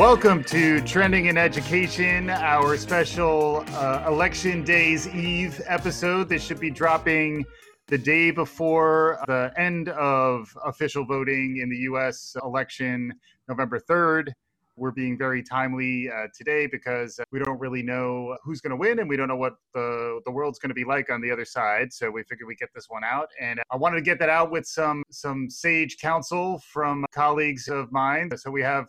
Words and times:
Welcome 0.00 0.44
to 0.44 0.80
Trending 0.80 1.26
in 1.26 1.36
Education, 1.36 2.30
our 2.30 2.78
special 2.78 3.66
uh, 3.68 4.04
Election 4.08 4.64
Days 4.64 5.06
Eve 5.06 5.60
episode. 5.66 6.26
This 6.26 6.42
should 6.42 6.58
be 6.58 6.70
dropping 6.70 7.44
the 7.86 7.98
day 7.98 8.30
before 8.30 9.18
the 9.26 9.52
end 9.58 9.90
of 9.90 10.56
official 10.64 11.04
voting 11.04 11.58
in 11.58 11.68
the 11.68 11.76
US 11.80 12.34
election, 12.42 13.12
November 13.46 13.78
3rd. 13.78 14.32
We're 14.74 14.90
being 14.90 15.18
very 15.18 15.42
timely 15.42 16.08
uh, 16.08 16.28
today 16.34 16.66
because 16.66 17.20
we 17.30 17.38
don't 17.38 17.60
really 17.60 17.82
know 17.82 18.38
who's 18.42 18.62
going 18.62 18.70
to 18.70 18.76
win 18.76 19.00
and 19.00 19.08
we 19.08 19.18
don't 19.18 19.28
know 19.28 19.36
what 19.36 19.56
the, 19.74 20.22
the 20.24 20.32
world's 20.32 20.58
going 20.58 20.70
to 20.70 20.74
be 20.74 20.84
like 20.84 21.10
on 21.10 21.20
the 21.20 21.30
other 21.30 21.44
side. 21.44 21.92
So 21.92 22.10
we 22.10 22.22
figured 22.22 22.48
we 22.48 22.54
get 22.54 22.70
this 22.74 22.86
one 22.88 23.04
out. 23.04 23.28
And 23.38 23.60
I 23.70 23.76
wanted 23.76 23.96
to 23.96 24.02
get 24.02 24.18
that 24.20 24.30
out 24.30 24.50
with 24.50 24.64
some, 24.64 25.02
some 25.10 25.50
sage 25.50 25.98
counsel 25.98 26.58
from 26.72 27.04
colleagues 27.12 27.68
of 27.68 27.92
mine. 27.92 28.30
So 28.38 28.50
we 28.50 28.62
have 28.62 28.86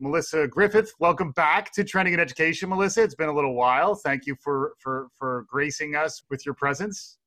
Melissa 0.00 0.48
Griffith. 0.48 0.92
Welcome 0.98 1.32
back 1.32 1.70
to 1.72 1.84
Trending 1.84 2.14
in 2.14 2.20
Education, 2.20 2.70
Melissa. 2.70 3.02
It's 3.02 3.14
been 3.14 3.28
a 3.28 3.34
little 3.34 3.54
while. 3.54 3.94
Thank 3.94 4.26
you 4.26 4.34
for 4.40 4.72
for 4.78 5.08
for 5.14 5.46
gracing 5.48 5.94
us 5.94 6.22
with 6.30 6.46
your 6.46 6.54
presence. 6.54 7.18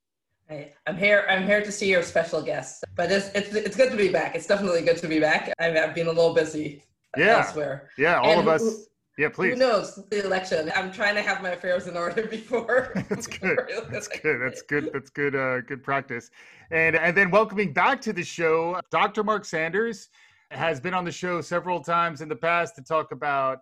I'm 0.87 0.97
here. 0.97 1.25
I'm 1.29 1.45
here 1.45 1.61
to 1.61 1.71
see 1.71 1.89
your 1.89 2.03
special 2.03 2.41
guest. 2.41 2.83
But 2.95 3.11
it's 3.11 3.29
it's, 3.35 3.53
it's 3.53 3.75
good 3.75 3.91
to 3.91 3.97
be 3.97 4.09
back. 4.09 4.35
It's 4.35 4.47
definitely 4.47 4.81
good 4.81 4.97
to 4.97 5.07
be 5.07 5.19
back. 5.19 5.53
I've, 5.59 5.75
I've 5.77 5.95
been 5.95 6.07
a 6.07 6.11
little 6.11 6.33
busy 6.33 6.83
yeah. 7.15 7.37
elsewhere. 7.37 7.89
Yeah, 7.97 8.19
all 8.19 8.39
and 8.39 8.41
of 8.41 8.47
us. 8.47 8.61
Who, 8.61 8.77
yeah, 9.19 9.29
please. 9.29 9.53
Who 9.53 9.59
knows 9.59 10.03
the 10.09 10.25
election? 10.25 10.71
I'm 10.75 10.91
trying 10.91 11.13
to 11.15 11.21
have 11.21 11.43
my 11.43 11.51
affairs 11.51 11.87
in 11.87 11.95
order 11.95 12.23
before. 12.27 12.91
That's 13.09 13.27
good. 13.39 13.59
That's 13.91 14.07
good. 14.07 14.41
That's 14.41 14.61
good. 14.63 14.89
That's 14.91 15.09
good. 15.11 15.35
Uh, 15.35 15.61
good 15.61 15.83
practice. 15.83 16.31
And 16.71 16.95
and 16.95 17.15
then 17.15 17.29
welcoming 17.29 17.71
back 17.71 18.01
to 18.01 18.13
the 18.13 18.23
show, 18.23 18.79
Dr. 18.89 19.23
Mark 19.23 19.45
Sanders 19.45 20.09
has 20.53 20.79
been 20.79 20.93
on 20.93 21.03
the 21.03 21.11
show 21.11 21.41
several 21.41 21.81
times 21.81 22.21
in 22.21 22.29
the 22.29 22.35
past 22.35 22.75
to 22.75 22.83
talk 22.83 23.11
about 23.11 23.59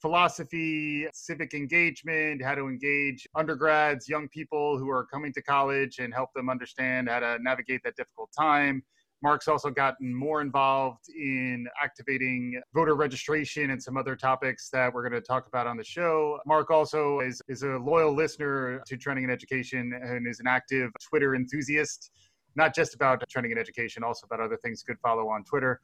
philosophy, 0.00 1.06
civic 1.14 1.54
engagement, 1.54 2.42
how 2.42 2.54
to 2.54 2.68
engage 2.68 3.26
undergrads, 3.34 4.08
young 4.08 4.28
people 4.28 4.76
who 4.76 4.90
are 4.90 5.06
coming 5.06 5.32
to 5.32 5.42
college 5.42 5.98
and 5.98 6.12
help 6.12 6.28
them 6.34 6.50
understand 6.50 7.08
how 7.08 7.18
to 7.18 7.38
navigate 7.40 7.80
that 7.82 7.96
difficult 7.96 8.30
time. 8.38 8.82
Mark's 9.22 9.48
also 9.48 9.70
gotten 9.70 10.14
more 10.14 10.42
involved 10.42 11.08
in 11.08 11.66
activating 11.82 12.60
voter 12.74 12.94
registration 12.94 13.70
and 13.70 13.82
some 13.82 13.96
other 13.96 14.14
topics 14.14 14.68
that 14.68 14.92
we're 14.92 15.08
going 15.08 15.18
to 15.18 15.26
talk 15.26 15.46
about 15.46 15.66
on 15.66 15.78
the 15.78 15.84
show. 15.84 16.38
Mark 16.44 16.70
also 16.70 17.20
is, 17.20 17.40
is 17.48 17.62
a 17.62 17.78
loyal 17.78 18.14
listener 18.14 18.82
to 18.86 18.98
Trending 18.98 19.24
in 19.24 19.30
Education 19.30 19.98
and 19.98 20.26
is 20.26 20.40
an 20.40 20.46
active 20.46 20.90
Twitter 21.00 21.34
enthusiast, 21.34 22.10
not 22.54 22.74
just 22.74 22.94
about 22.94 23.24
trending 23.30 23.52
in 23.52 23.56
education, 23.56 24.04
also 24.04 24.26
about 24.26 24.40
other 24.40 24.58
things 24.58 24.82
could 24.82 24.98
follow 25.00 25.28
on 25.28 25.42
Twitter. 25.44 25.80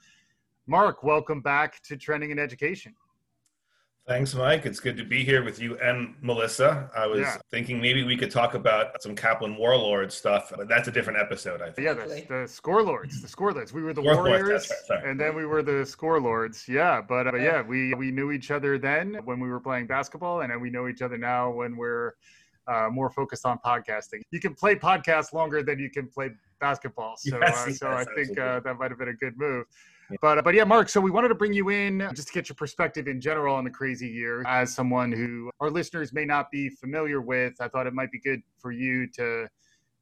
Mark, 0.70 1.02
welcome 1.02 1.40
back 1.40 1.82
to 1.82 1.96
Trending 1.96 2.30
in 2.30 2.38
Education. 2.38 2.94
Thanks, 4.06 4.36
Mike. 4.36 4.66
It's 4.66 4.78
good 4.78 4.96
to 4.98 5.04
be 5.04 5.24
here 5.24 5.42
with 5.42 5.60
you 5.60 5.76
and 5.80 6.14
Melissa. 6.20 6.88
I 6.96 7.08
was 7.08 7.22
yeah. 7.22 7.38
thinking 7.50 7.80
maybe 7.80 8.04
we 8.04 8.16
could 8.16 8.30
talk 8.30 8.54
about 8.54 9.02
some 9.02 9.16
Kaplan 9.16 9.56
Warlord 9.56 10.12
stuff, 10.12 10.52
but 10.56 10.68
that's 10.68 10.86
a 10.86 10.92
different 10.92 11.18
episode, 11.18 11.60
I 11.60 11.72
think. 11.72 11.86
Yeah, 11.86 11.94
the, 11.94 12.24
the 12.28 12.46
score 12.46 12.84
lords, 12.84 13.20
the 13.20 13.26
score 13.26 13.52
lords. 13.52 13.72
We 13.72 13.82
were 13.82 13.92
the 13.92 14.02
warriors, 14.02 14.70
right, 14.88 15.04
and 15.04 15.18
then 15.18 15.34
we 15.34 15.44
were 15.44 15.64
the 15.64 15.84
score 15.84 16.20
lords. 16.20 16.68
Yeah, 16.68 17.02
but 17.02 17.26
uh, 17.26 17.34
yeah, 17.34 17.62
we 17.62 17.92
we 17.94 18.12
knew 18.12 18.30
each 18.30 18.52
other 18.52 18.78
then 18.78 19.18
when 19.24 19.40
we 19.40 19.48
were 19.48 19.58
playing 19.58 19.88
basketball, 19.88 20.42
and 20.42 20.52
then 20.52 20.60
we 20.60 20.70
know 20.70 20.86
each 20.86 21.02
other 21.02 21.18
now 21.18 21.50
when 21.50 21.76
we're 21.76 22.14
uh, 22.68 22.88
more 22.92 23.10
focused 23.10 23.44
on 23.44 23.58
podcasting. 23.66 24.22
You 24.30 24.38
can 24.38 24.54
play 24.54 24.76
podcasts 24.76 25.32
longer 25.32 25.64
than 25.64 25.80
you 25.80 25.90
can 25.90 26.06
play 26.06 26.30
basketball, 26.60 27.16
so 27.16 27.40
yes, 27.40 27.66
uh, 27.66 27.72
so 27.72 27.90
yes, 27.90 28.06
I 28.06 28.14
think 28.14 28.38
uh, 28.38 28.60
that 28.60 28.78
might 28.78 28.92
have 28.92 29.00
been 29.00 29.08
a 29.08 29.14
good 29.14 29.36
move. 29.36 29.66
But 30.20 30.38
uh, 30.38 30.42
but 30.42 30.54
yeah, 30.54 30.64
Mark. 30.64 30.88
So 30.88 31.00
we 31.00 31.10
wanted 31.10 31.28
to 31.28 31.34
bring 31.34 31.52
you 31.52 31.68
in 31.70 32.08
just 32.14 32.28
to 32.28 32.34
get 32.34 32.48
your 32.48 32.56
perspective 32.56 33.06
in 33.06 33.20
general 33.20 33.54
on 33.54 33.64
the 33.64 33.70
crazy 33.70 34.08
year 34.08 34.42
as 34.46 34.74
someone 34.74 35.12
who 35.12 35.50
our 35.60 35.70
listeners 35.70 36.12
may 36.12 36.24
not 36.24 36.50
be 36.50 36.68
familiar 36.68 37.20
with. 37.20 37.54
I 37.60 37.68
thought 37.68 37.86
it 37.86 37.94
might 37.94 38.10
be 38.10 38.20
good 38.20 38.42
for 38.58 38.72
you 38.72 39.06
to 39.12 39.48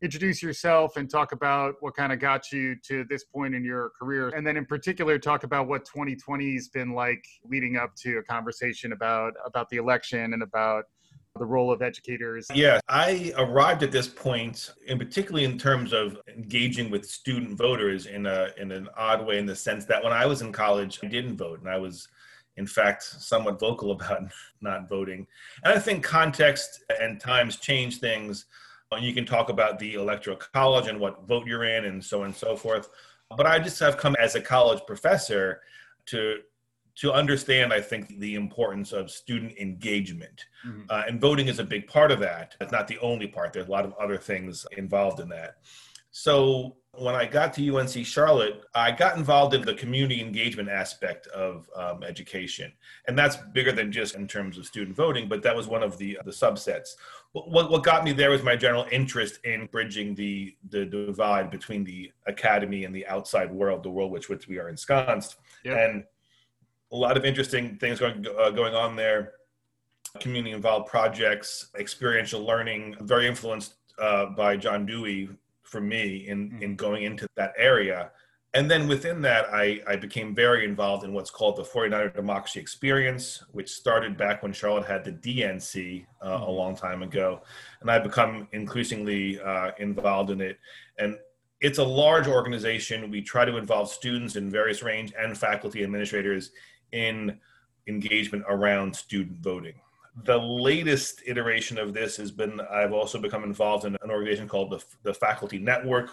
introduce 0.00 0.42
yourself 0.42 0.96
and 0.96 1.10
talk 1.10 1.32
about 1.32 1.74
what 1.80 1.94
kind 1.96 2.12
of 2.12 2.20
got 2.20 2.52
you 2.52 2.76
to 2.84 3.04
this 3.04 3.24
point 3.24 3.52
in 3.52 3.64
your 3.64 3.90
career 3.98 4.28
and 4.28 4.46
then 4.46 4.56
in 4.56 4.64
particular 4.64 5.18
talk 5.18 5.42
about 5.42 5.66
what 5.66 5.84
2020 5.84 6.54
has 6.54 6.68
been 6.68 6.92
like 6.94 7.24
leading 7.42 7.76
up 7.76 7.96
to 7.96 8.18
a 8.18 8.22
conversation 8.22 8.92
about 8.92 9.32
about 9.44 9.68
the 9.70 9.76
election 9.76 10.34
and 10.34 10.42
about 10.42 10.84
the 11.38 11.46
role 11.46 11.72
of 11.72 11.82
educators? 11.82 12.46
Yeah, 12.54 12.80
I 12.88 13.32
arrived 13.36 13.82
at 13.82 13.92
this 13.92 14.08
point, 14.08 14.72
and 14.88 14.98
particularly 14.98 15.44
in 15.44 15.58
terms 15.58 15.92
of 15.92 16.18
engaging 16.28 16.90
with 16.90 17.08
student 17.08 17.56
voters 17.56 18.06
in 18.06 18.26
a 18.26 18.48
in 18.58 18.72
an 18.72 18.88
odd 18.96 19.26
way, 19.26 19.38
in 19.38 19.46
the 19.46 19.56
sense 19.56 19.84
that 19.86 20.02
when 20.02 20.12
I 20.12 20.26
was 20.26 20.42
in 20.42 20.52
college, 20.52 21.00
I 21.02 21.06
didn't 21.06 21.36
vote, 21.36 21.60
and 21.60 21.68
I 21.68 21.78
was, 21.78 22.08
in 22.56 22.66
fact, 22.66 23.02
somewhat 23.02 23.60
vocal 23.60 23.90
about 23.96 24.22
not 24.60 24.88
voting. 24.88 25.26
And 25.64 25.72
I 25.72 25.78
think 25.78 26.04
context 26.04 26.84
and 27.00 27.20
times 27.20 27.56
change 27.56 27.98
things. 27.98 28.46
And 28.90 29.04
You 29.04 29.12
can 29.12 29.26
talk 29.26 29.50
about 29.50 29.78
the 29.78 29.94
electoral 29.94 30.36
college 30.36 30.88
and 30.88 30.98
what 30.98 31.26
vote 31.26 31.46
you're 31.46 31.64
in, 31.64 31.84
and 31.84 32.02
so 32.02 32.20
on 32.20 32.26
and 32.26 32.36
so 32.36 32.56
forth. 32.56 32.88
But 33.36 33.46
I 33.46 33.58
just 33.58 33.78
have 33.80 33.98
come 33.98 34.16
as 34.18 34.34
a 34.34 34.40
college 34.40 34.80
professor 34.86 35.60
to 36.06 36.38
to 37.00 37.12
understand, 37.12 37.72
I 37.72 37.80
think, 37.80 38.18
the 38.18 38.34
importance 38.34 38.92
of 38.92 39.10
student 39.10 39.56
engagement. 39.58 40.46
Mm-hmm. 40.66 40.82
Uh, 40.90 41.04
and 41.06 41.20
voting 41.20 41.46
is 41.46 41.60
a 41.60 41.64
big 41.64 41.86
part 41.86 42.10
of 42.10 42.18
that. 42.20 42.56
It's 42.60 42.72
not 42.72 42.88
the 42.88 42.98
only 42.98 43.28
part, 43.28 43.52
there's 43.52 43.68
a 43.68 43.70
lot 43.70 43.84
of 43.84 43.94
other 43.94 44.18
things 44.18 44.66
involved 44.76 45.20
in 45.20 45.28
that. 45.28 45.58
So 46.10 46.76
when 46.96 47.14
I 47.14 47.26
got 47.26 47.52
to 47.54 47.76
UNC 47.76 48.04
Charlotte, 48.04 48.64
I 48.74 48.90
got 48.90 49.16
involved 49.16 49.54
in 49.54 49.62
the 49.62 49.74
community 49.74 50.20
engagement 50.20 50.68
aspect 50.68 51.28
of 51.28 51.68
um, 51.76 52.02
education. 52.02 52.72
And 53.06 53.16
that's 53.16 53.36
bigger 53.36 53.70
than 53.70 53.92
just 53.92 54.16
in 54.16 54.26
terms 54.26 54.58
of 54.58 54.66
student 54.66 54.96
voting, 54.96 55.28
but 55.28 55.42
that 55.44 55.54
was 55.54 55.68
one 55.68 55.84
of 55.84 55.96
the, 55.98 56.18
the 56.24 56.32
subsets. 56.32 56.96
What, 57.32 57.70
what 57.70 57.84
got 57.84 58.02
me 58.02 58.12
there 58.12 58.30
was 58.30 58.42
my 58.42 58.56
general 58.56 58.86
interest 58.90 59.38
in 59.44 59.66
bridging 59.66 60.16
the, 60.16 60.56
the 60.70 60.84
divide 60.86 61.50
between 61.50 61.84
the 61.84 62.10
academy 62.26 62.84
and 62.84 62.92
the 62.92 63.06
outside 63.06 63.52
world, 63.52 63.84
the 63.84 63.90
world 63.90 64.10
which, 64.10 64.28
which 64.28 64.48
we 64.48 64.58
are 64.58 64.68
ensconced. 64.68 65.36
Yep. 65.64 65.76
And 65.76 66.04
a 66.92 66.96
lot 66.96 67.16
of 67.16 67.24
interesting 67.24 67.76
things 67.76 67.98
going 68.00 68.24
uh, 68.38 68.50
going 68.50 68.74
on 68.74 68.96
there. 68.96 69.32
Community 70.20 70.52
involved 70.52 70.88
projects, 70.88 71.68
experiential 71.78 72.44
learning, 72.44 72.96
very 73.00 73.26
influenced 73.26 73.74
uh, 73.98 74.26
by 74.26 74.56
John 74.56 74.86
Dewey 74.86 75.28
for 75.62 75.80
me 75.80 76.28
in 76.28 76.50
mm. 76.50 76.62
in 76.62 76.76
going 76.76 77.04
into 77.04 77.26
that 77.36 77.52
area. 77.58 78.10
And 78.54 78.70
then 78.70 78.88
within 78.88 79.20
that, 79.22 79.46
I, 79.52 79.80
I 79.86 79.96
became 79.96 80.34
very 80.34 80.64
involved 80.64 81.04
in 81.04 81.12
what's 81.12 81.30
called 81.30 81.56
the 81.56 81.62
49er 81.62 82.14
Democracy 82.14 82.58
Experience, 82.58 83.44
which 83.52 83.70
started 83.70 84.16
back 84.16 84.42
when 84.42 84.54
Charlotte 84.54 84.86
had 84.86 85.04
the 85.04 85.12
DNC 85.12 86.06
uh, 86.22 86.26
mm. 86.26 86.34
a 86.34 86.38
hmm. 86.38 86.50
long 86.52 86.74
time 86.74 87.02
ago. 87.02 87.42
And 87.82 87.90
I've 87.90 88.02
become 88.02 88.48
increasingly 88.52 89.38
uh, 89.40 89.72
involved 89.78 90.30
in 90.30 90.40
it. 90.40 90.58
And 90.98 91.18
it's 91.60 91.78
a 91.78 91.84
large 91.84 92.26
organization. 92.26 93.10
We 93.10 93.20
try 93.20 93.44
to 93.44 93.56
involve 93.58 93.90
students 93.90 94.36
in 94.36 94.50
various 94.50 94.82
range 94.82 95.12
and 95.18 95.36
faculty 95.36 95.84
administrators 95.84 96.50
in 96.92 97.38
engagement 97.86 98.44
around 98.48 98.94
student 98.94 99.38
voting. 99.38 99.74
The 100.24 100.36
latest 100.36 101.22
iteration 101.26 101.78
of 101.78 101.94
this 101.94 102.16
has 102.16 102.30
been 102.30 102.60
I've 102.70 102.92
also 102.92 103.20
become 103.20 103.44
involved 103.44 103.84
in 103.84 103.96
an 104.02 104.10
organization 104.10 104.48
called 104.48 104.70
the, 104.70 104.84
the 105.02 105.14
Faculty 105.14 105.58
Network 105.58 106.10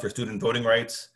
for 0.00 0.10
Student 0.10 0.40
Voting 0.40 0.64
Rights. 0.64 1.10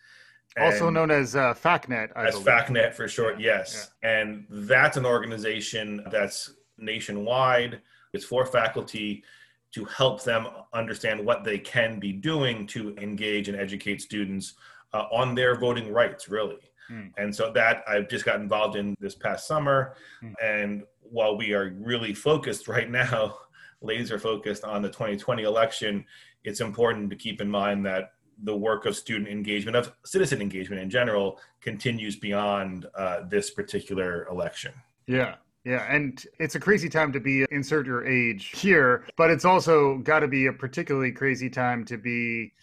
also 0.59 0.91
known 0.91 1.11
as 1.11 1.37
uh, 1.37 1.55
FACNet. 1.55 2.11
I 2.17 2.29
as 2.29 2.35
believe. 2.35 2.47
FACNet 2.47 2.95
for 2.95 3.09
short, 3.09 3.41
yes. 3.41 3.91
Yeah. 4.03 4.21
And 4.21 4.47
that's 4.49 4.97
an 4.97 5.07
organization 5.07 6.03
that's 6.11 6.53
nationwide. 6.79 7.81
It's 8.13 8.25
for 8.25 8.47
faculty 8.47 9.25
to 9.73 9.85
help 9.85 10.25
them 10.25 10.49
understand 10.73 11.25
what 11.25 11.45
they 11.45 11.59
can 11.59 12.01
be 12.01 12.13
doing 12.13 12.67
to 12.69 12.97
engage 12.97 13.49
and 13.49 13.59
educate 13.59 14.01
students 14.01 14.55
uh, 14.93 15.05
on 15.13 15.35
their 15.35 15.55
voting 15.57 15.93
rights, 15.93 16.29
really. 16.29 16.59
Mm. 16.91 17.13
And 17.17 17.35
so 17.35 17.53
that 17.53 17.85
I've 17.89 18.09
just 18.09 18.25
got 18.25 18.41
involved 18.41 18.77
in 18.77 18.97
this 19.01 19.15
past 19.15 19.47
summer. 19.47 19.95
Mm. 20.23 20.35
And 20.43 20.83
while 21.01 21.37
we 21.37 21.53
are 21.53 21.75
really 21.79 22.15
focused 22.15 22.69
right 22.69 22.91
now, 22.91 23.37
laser 23.81 24.19
focused 24.19 24.65
on 24.65 24.83
the 24.83 24.89
2020 24.89 25.43
election, 25.43 26.05
it's 26.45 26.61
important 26.61 27.11
to 27.11 27.17
keep 27.17 27.41
in 27.41 27.51
mind 27.51 27.85
that 27.87 28.13
the 28.43 28.57
work 28.57 28.87
of 28.87 28.97
student 28.97 29.29
engagement, 29.29 29.77
of 29.77 29.93
citizen 30.05 30.41
engagement 30.41 30.81
in 30.81 30.89
general, 30.89 31.39
continues 31.61 32.17
beyond 32.17 32.87
uh, 32.95 33.21
this 33.29 33.51
particular 33.51 34.27
election. 34.29 34.73
Yeah. 35.07 35.37
Yeah, 35.63 35.85
and 35.95 36.25
it's 36.39 36.55
a 36.55 36.61
crazy 36.61 36.89
time 36.89 37.13
to 37.13 37.21
be 37.21 37.45
insert 37.51 37.85
your 37.85 38.07
age 38.07 38.47
here, 38.47 39.05
but 39.19 39.31
it's 39.31 39.45
also 39.45 39.99
got 39.99 40.21
to 40.21 40.29
be 40.29 40.47
a 40.47 40.53
particularly 40.55 41.13
crazy 41.13 41.51
time 41.51 41.85
to 41.85 41.99
be 41.99 42.55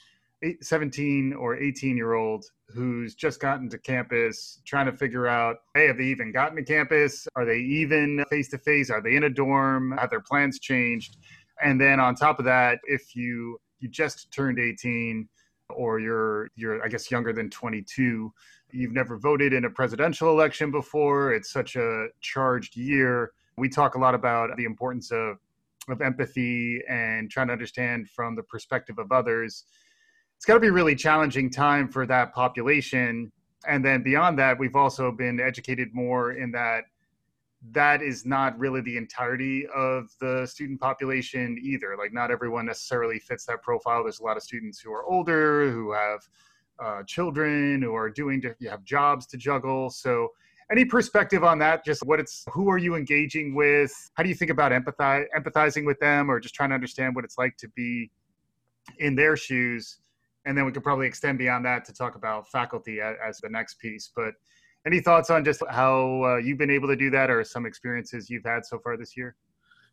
17 0.62 1.34
or 1.34 1.56
18 1.56 1.98
year 1.98 2.14
old 2.14 2.46
who's 2.70 3.16
just 3.16 3.40
gotten 3.40 3.70
to 3.70 3.78
campus 3.78 4.62
trying 4.66 4.86
to 4.86 4.92
figure 4.92 5.28
out 5.28 5.58
hey 5.74 5.88
have 5.88 5.98
they 5.98 6.04
even 6.04 6.32
gotten 6.32 6.56
to 6.56 6.64
campus 6.64 7.28
are 7.36 7.46
they 7.46 7.58
even 7.58 8.24
face 8.30 8.50
to 8.50 8.58
face 8.58 8.90
are 8.92 9.02
they 9.02 9.16
in 9.16 9.24
a 9.24 9.30
dorm 9.30 9.96
have 9.98 10.10
their 10.10 10.22
plans 10.22 10.60
changed 10.60 11.18
and 11.64 11.82
then 11.82 12.00
on 12.00 12.14
top 12.14 12.40
of 12.40 12.46
that 12.46 12.80
if 12.84 13.16
you 13.16 13.58
you 13.80 13.88
just 13.88 14.32
turned 14.32 14.60
18 14.60 15.28
or 15.70 16.00
you're 16.00 16.50
you're 16.56 16.84
I 16.84 16.88
guess 16.88 17.12
younger 17.12 17.34
than 17.34 17.50
22, 17.50 18.32
you've 18.72 18.92
never 18.92 19.18
voted 19.18 19.54
in 19.54 19.66
a 19.66 19.70
presidential 19.70 20.30
election 20.30 20.72
before. 20.72 21.34
It's 21.34 21.52
such 21.52 21.76
a 21.76 22.08
charged 22.22 22.76
year. 22.76 23.32
We 23.58 23.70
talk 23.70 23.96
a 23.96 24.00
lot 24.00 24.16
about 24.16 24.56
the 24.58 24.66
importance 24.66 25.12
of 25.12 25.38
of 25.90 26.02
empathy 26.02 26.82
and 26.90 27.32
trying 27.32 27.48
to 27.48 27.54
understand 27.54 28.10
from 28.10 28.36
the 28.36 28.44
perspective 28.44 29.00
of 29.00 29.12
others. 29.12 29.66
It's 30.38 30.46
got 30.46 30.54
to 30.54 30.60
be 30.60 30.68
a 30.68 30.72
really 30.72 30.96
challenging 30.96 31.50
time 31.50 31.90
for 31.90 32.06
that 32.06 32.34
population. 32.34 33.32
And 33.68 33.84
then 33.84 34.04
beyond 34.04 34.38
that, 34.40 34.58
we've 34.58 34.76
also 34.76 35.12
been 35.12 35.40
educated 35.40 35.90
more 35.94 36.34
in 36.34 36.52
that 36.52 36.84
that 37.72 38.02
is 38.04 38.26
not 38.26 38.58
really 38.58 38.82
the 38.82 38.98
entirety 38.98 39.66
of 39.76 40.10
the 40.22 40.46
student 40.46 40.80
population 40.80 41.58
either. 41.62 41.96
Like, 41.98 42.14
not 42.14 42.30
everyone 42.30 42.68
necessarily 42.68 43.20
fits 43.20 43.46
that 43.46 43.62
profile. 43.64 44.04
There's 44.04 44.20
a 44.20 44.24
lot 44.24 44.38
of 44.38 44.44
students 44.44 44.80
who 44.80 44.92
are 44.94 45.04
older, 45.06 45.72
who 45.72 45.92
have 45.92 46.20
uh, 46.80 47.04
children, 47.04 47.82
who 47.82 47.96
are 47.96 48.10
doing, 48.10 48.42
you 48.60 48.70
have 48.70 48.84
jobs 48.84 49.26
to 49.28 49.38
juggle. 49.38 49.90
So, 49.90 50.30
any 50.70 50.84
perspective 50.84 51.44
on 51.44 51.58
that? 51.60 51.86
Just 51.86 52.06
what 52.06 52.20
it's, 52.20 52.44
who 52.52 52.70
are 52.70 52.78
you 52.78 52.96
engaging 52.96 53.56
with? 53.56 53.92
How 54.16 54.24
do 54.24 54.30
you 54.30 54.36
think 54.36 54.52
about 54.52 54.74
empathize, 54.74 55.26
empathizing 55.36 55.86
with 55.86 55.98
them, 56.00 56.30
or 56.30 56.42
just 56.42 56.54
trying 56.54 56.70
to 56.70 56.76
understand 56.76 57.16
what 57.16 57.24
it's 57.24 57.38
like 57.38 57.56
to 57.58 57.70
be 57.70 58.12
in 59.00 59.16
their 59.16 59.38
shoes? 59.38 60.00
And 60.48 60.58
then 60.58 60.66
we 60.66 60.72
could 60.72 60.84
probably 60.84 61.06
extend 61.06 61.38
beyond 61.38 61.66
that 61.66 61.86
to 61.86 61.94
talk 61.94 62.16
about 62.16 62.50
faculty 62.50 63.02
as, 63.02 63.16
as 63.24 63.38
the 63.40 63.50
next 63.50 63.76
piece. 63.80 64.12
But 64.16 64.34
any 64.86 65.02
thoughts 65.02 65.30
on 65.30 65.44
just 65.44 65.62
how 65.70 66.24
uh, 66.24 66.38
you've 66.38 66.58
been 66.58 66.72
able 66.72 66.88
to 66.88 66.96
do 66.96 67.10
that 67.12 67.30
or 67.30 67.44
some 67.44 67.66
experiences 67.66 68.30
you've 68.30 68.46
had 68.46 68.66
so 68.66 68.80
far 68.80 68.98
this 68.98 69.18
year? 69.18 69.36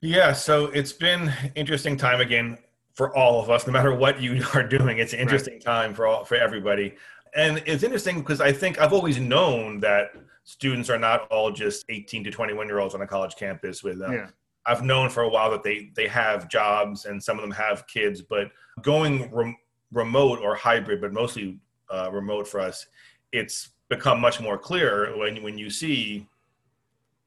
Yeah, 0.00 0.32
so 0.32 0.66
it's 0.66 0.92
been 0.92 1.32
interesting 1.54 1.96
time 1.96 2.20
again 2.20 2.58
for 2.94 3.14
all 3.16 3.42
of 3.42 3.50
us, 3.50 3.66
no 3.66 3.72
matter 3.72 3.92
what 3.94 4.20
you 4.20 4.44
are 4.54 4.62
doing. 4.62 4.98
It's 4.98 5.12
an 5.12 5.18
interesting 5.18 5.54
right. 5.54 5.64
time 5.64 5.94
for 5.94 6.06
all 6.06 6.24
for 6.24 6.36
everybody. 6.36 6.94
And 7.34 7.62
it's 7.66 7.82
interesting 7.82 8.20
because 8.20 8.40
I 8.40 8.52
think 8.52 8.80
I've 8.80 8.92
always 8.92 9.18
known 9.18 9.80
that 9.80 10.12
students 10.44 10.88
are 10.88 10.98
not 10.98 11.26
all 11.32 11.50
just 11.50 11.84
18 11.88 12.22
to 12.24 12.30
21 12.30 12.68
year 12.68 12.78
olds 12.78 12.94
on 12.94 13.02
a 13.02 13.06
college 13.06 13.34
campus 13.34 13.82
with 13.82 13.98
them. 13.98 14.12
Yeah. 14.12 14.28
I've 14.66 14.82
known 14.82 15.10
for 15.10 15.24
a 15.24 15.28
while 15.28 15.50
that 15.50 15.62
they 15.62 15.90
they 15.94 16.06
have 16.08 16.48
jobs 16.48 17.04
and 17.04 17.22
some 17.22 17.36
of 17.36 17.42
them 17.42 17.50
have 17.50 17.86
kids, 17.86 18.22
but 18.22 18.50
going 18.82 19.30
rem- 19.32 19.56
remote 19.94 20.41
or 20.41 20.55
hybrid, 20.55 21.00
but 21.00 21.12
mostly 21.12 21.58
uh, 21.91 22.11
remote 22.12 22.46
for 22.46 22.61
us, 22.61 22.87
it's 23.32 23.70
become 23.88 24.20
much 24.20 24.41
more 24.41 24.58
clear 24.58 25.17
when 25.17 25.43
when 25.43 25.56
you 25.56 25.70
see 25.70 26.26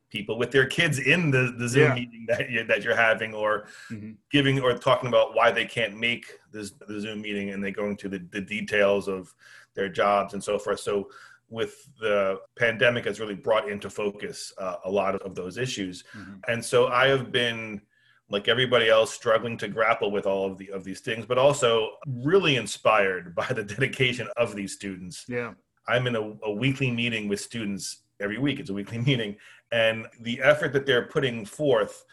people 0.09 0.37
with 0.37 0.51
their 0.51 0.65
kids 0.65 0.99
in 0.99 1.31
the, 1.31 1.53
the 1.57 1.67
Zoom 1.67 1.89
yeah. 1.89 1.95
meeting 1.95 2.25
that 2.27 2.49
you, 2.49 2.63
that 2.63 2.81
you're 2.83 2.95
having, 2.95 3.33
or 3.33 3.67
mm-hmm. 3.91 4.11
giving 4.31 4.59
or 4.59 4.73
talking 4.73 5.09
about 5.09 5.35
why 5.35 5.51
they 5.51 5.65
can't 5.65 5.97
make 5.97 6.39
this 6.51 6.71
the 6.87 6.99
Zoom 6.99 7.21
meeting, 7.21 7.49
and 7.51 7.63
they 7.63 7.71
go 7.71 7.87
into 7.87 8.07
the, 8.09 8.19
the 8.31 8.41
details 8.41 9.07
of 9.07 9.33
their 9.73 9.89
jobs 9.89 10.33
and 10.33 10.43
so 10.43 10.57
forth. 10.57 10.79
So 10.79 11.09
with 11.49 11.89
the 11.99 12.39
pandemic 12.57 13.05
has 13.05 13.19
really 13.19 13.35
brought 13.35 13.69
into 13.69 13.89
focus 13.89 14.53
uh, 14.57 14.77
a 14.85 14.91
lot 14.91 15.15
of, 15.15 15.21
of 15.21 15.35
those 15.35 15.57
issues, 15.57 16.03
mm-hmm. 16.15 16.35
and 16.47 16.63
so 16.63 16.87
I 16.87 17.07
have 17.07 17.31
been 17.31 17.81
like 18.29 18.47
everybody 18.47 18.89
else 18.89 19.13
struggling 19.13 19.57
to 19.57 19.67
grapple 19.67 20.11
with 20.11 20.25
all 20.25 20.45
of 20.49 20.57
the 20.57 20.69
of 20.71 20.83
these 20.83 20.99
things 20.99 21.25
but 21.25 21.37
also 21.37 21.91
really 22.07 22.55
inspired 22.55 23.33
by 23.41 23.47
the 23.47 23.63
dedication 23.63 24.27
of 24.37 24.55
these 24.55 24.73
students 24.73 25.25
yeah 25.27 25.53
I'm 25.87 26.07
in 26.07 26.15
a, 26.15 26.33
a 26.43 26.51
weekly 26.51 26.91
meeting 26.91 27.27
with 27.27 27.39
students 27.39 28.03
every 28.19 28.37
week. 28.37 28.59
It's 28.59 28.69
a 28.69 28.73
weekly 28.73 28.97
meeting, 29.05 29.35
and 29.71 30.07
the 30.21 30.41
effort 30.41 30.73
that 30.73 30.85
they're 30.85 31.07
putting 31.07 31.45
forth, 31.45 32.03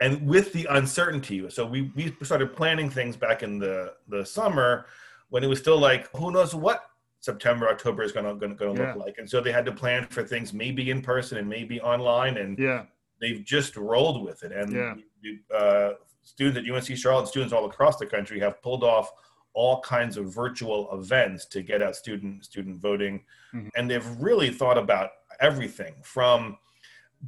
and 0.00 0.26
with 0.26 0.52
the 0.52 0.66
uncertainty. 0.70 1.48
So 1.50 1.66
we 1.66 1.92
we 1.94 2.14
started 2.22 2.54
planning 2.54 2.90
things 2.90 3.16
back 3.16 3.42
in 3.42 3.58
the 3.58 3.94
the 4.08 4.24
summer 4.24 4.86
when 5.30 5.44
it 5.44 5.48
was 5.48 5.58
still 5.58 5.78
like 5.78 6.08
who 6.16 6.30
knows 6.30 6.54
what 6.54 6.84
September 7.20 7.68
October 7.68 8.02
is 8.02 8.12
gonna 8.12 8.34
gonna, 8.34 8.54
gonna 8.54 8.78
yeah. 8.78 8.94
look 8.94 9.04
like, 9.04 9.18
and 9.18 9.28
so 9.28 9.40
they 9.40 9.52
had 9.52 9.66
to 9.66 9.72
plan 9.72 10.06
for 10.08 10.22
things 10.22 10.52
maybe 10.52 10.90
in 10.90 11.02
person 11.02 11.38
and 11.38 11.48
maybe 11.48 11.80
online, 11.80 12.38
and 12.38 12.58
yeah, 12.58 12.84
they've 13.20 13.44
just 13.44 13.76
rolled 13.76 14.24
with 14.24 14.42
it. 14.42 14.52
And 14.52 14.72
yeah. 14.72 14.94
Uh, 15.54 15.90
students 16.22 16.58
at 16.58 16.70
UNC 16.70 16.96
Charlotte, 16.96 17.28
students 17.28 17.52
all 17.52 17.66
across 17.66 17.96
the 17.96 18.06
country 18.06 18.38
have 18.40 18.60
pulled 18.62 18.84
off 18.84 19.12
all 19.54 19.80
kinds 19.80 20.16
of 20.16 20.32
virtual 20.32 20.88
events 20.92 21.44
to 21.46 21.62
get 21.62 21.82
out 21.82 21.96
student 21.96 22.44
student 22.44 22.76
voting 22.76 23.24
mm-hmm. 23.52 23.68
and 23.76 23.90
they've 23.90 24.06
really 24.20 24.50
thought 24.50 24.78
about 24.78 25.10
everything 25.40 25.94
from 26.02 26.56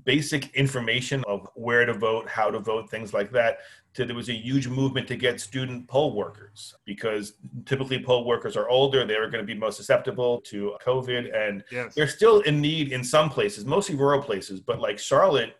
basic 0.04 0.54
information 0.54 1.24
of 1.26 1.48
where 1.54 1.84
to 1.84 1.92
vote 1.92 2.28
how 2.28 2.48
to 2.48 2.60
vote 2.60 2.88
things 2.88 3.12
like 3.12 3.32
that 3.32 3.58
to 3.92 4.04
there 4.04 4.14
was 4.14 4.28
a 4.28 4.34
huge 4.34 4.68
movement 4.68 5.08
to 5.08 5.16
get 5.16 5.40
student 5.40 5.88
poll 5.88 6.14
workers 6.14 6.76
because 6.84 7.34
typically 7.66 8.00
poll 8.00 8.24
workers 8.24 8.56
are 8.56 8.68
older 8.68 9.04
they 9.04 9.16
are 9.16 9.28
going 9.28 9.44
to 9.44 9.52
be 9.54 9.58
most 9.58 9.76
susceptible 9.76 10.40
to 10.42 10.76
covid 10.86 11.34
and 11.36 11.64
yes. 11.72 11.92
they're 11.96 12.06
still 12.06 12.40
in 12.42 12.60
need 12.60 12.92
in 12.92 13.02
some 13.02 13.28
places 13.28 13.64
mostly 13.64 13.96
rural 13.96 14.22
places 14.22 14.60
but 14.60 14.78
like 14.78 14.98
charlotte 14.98 15.56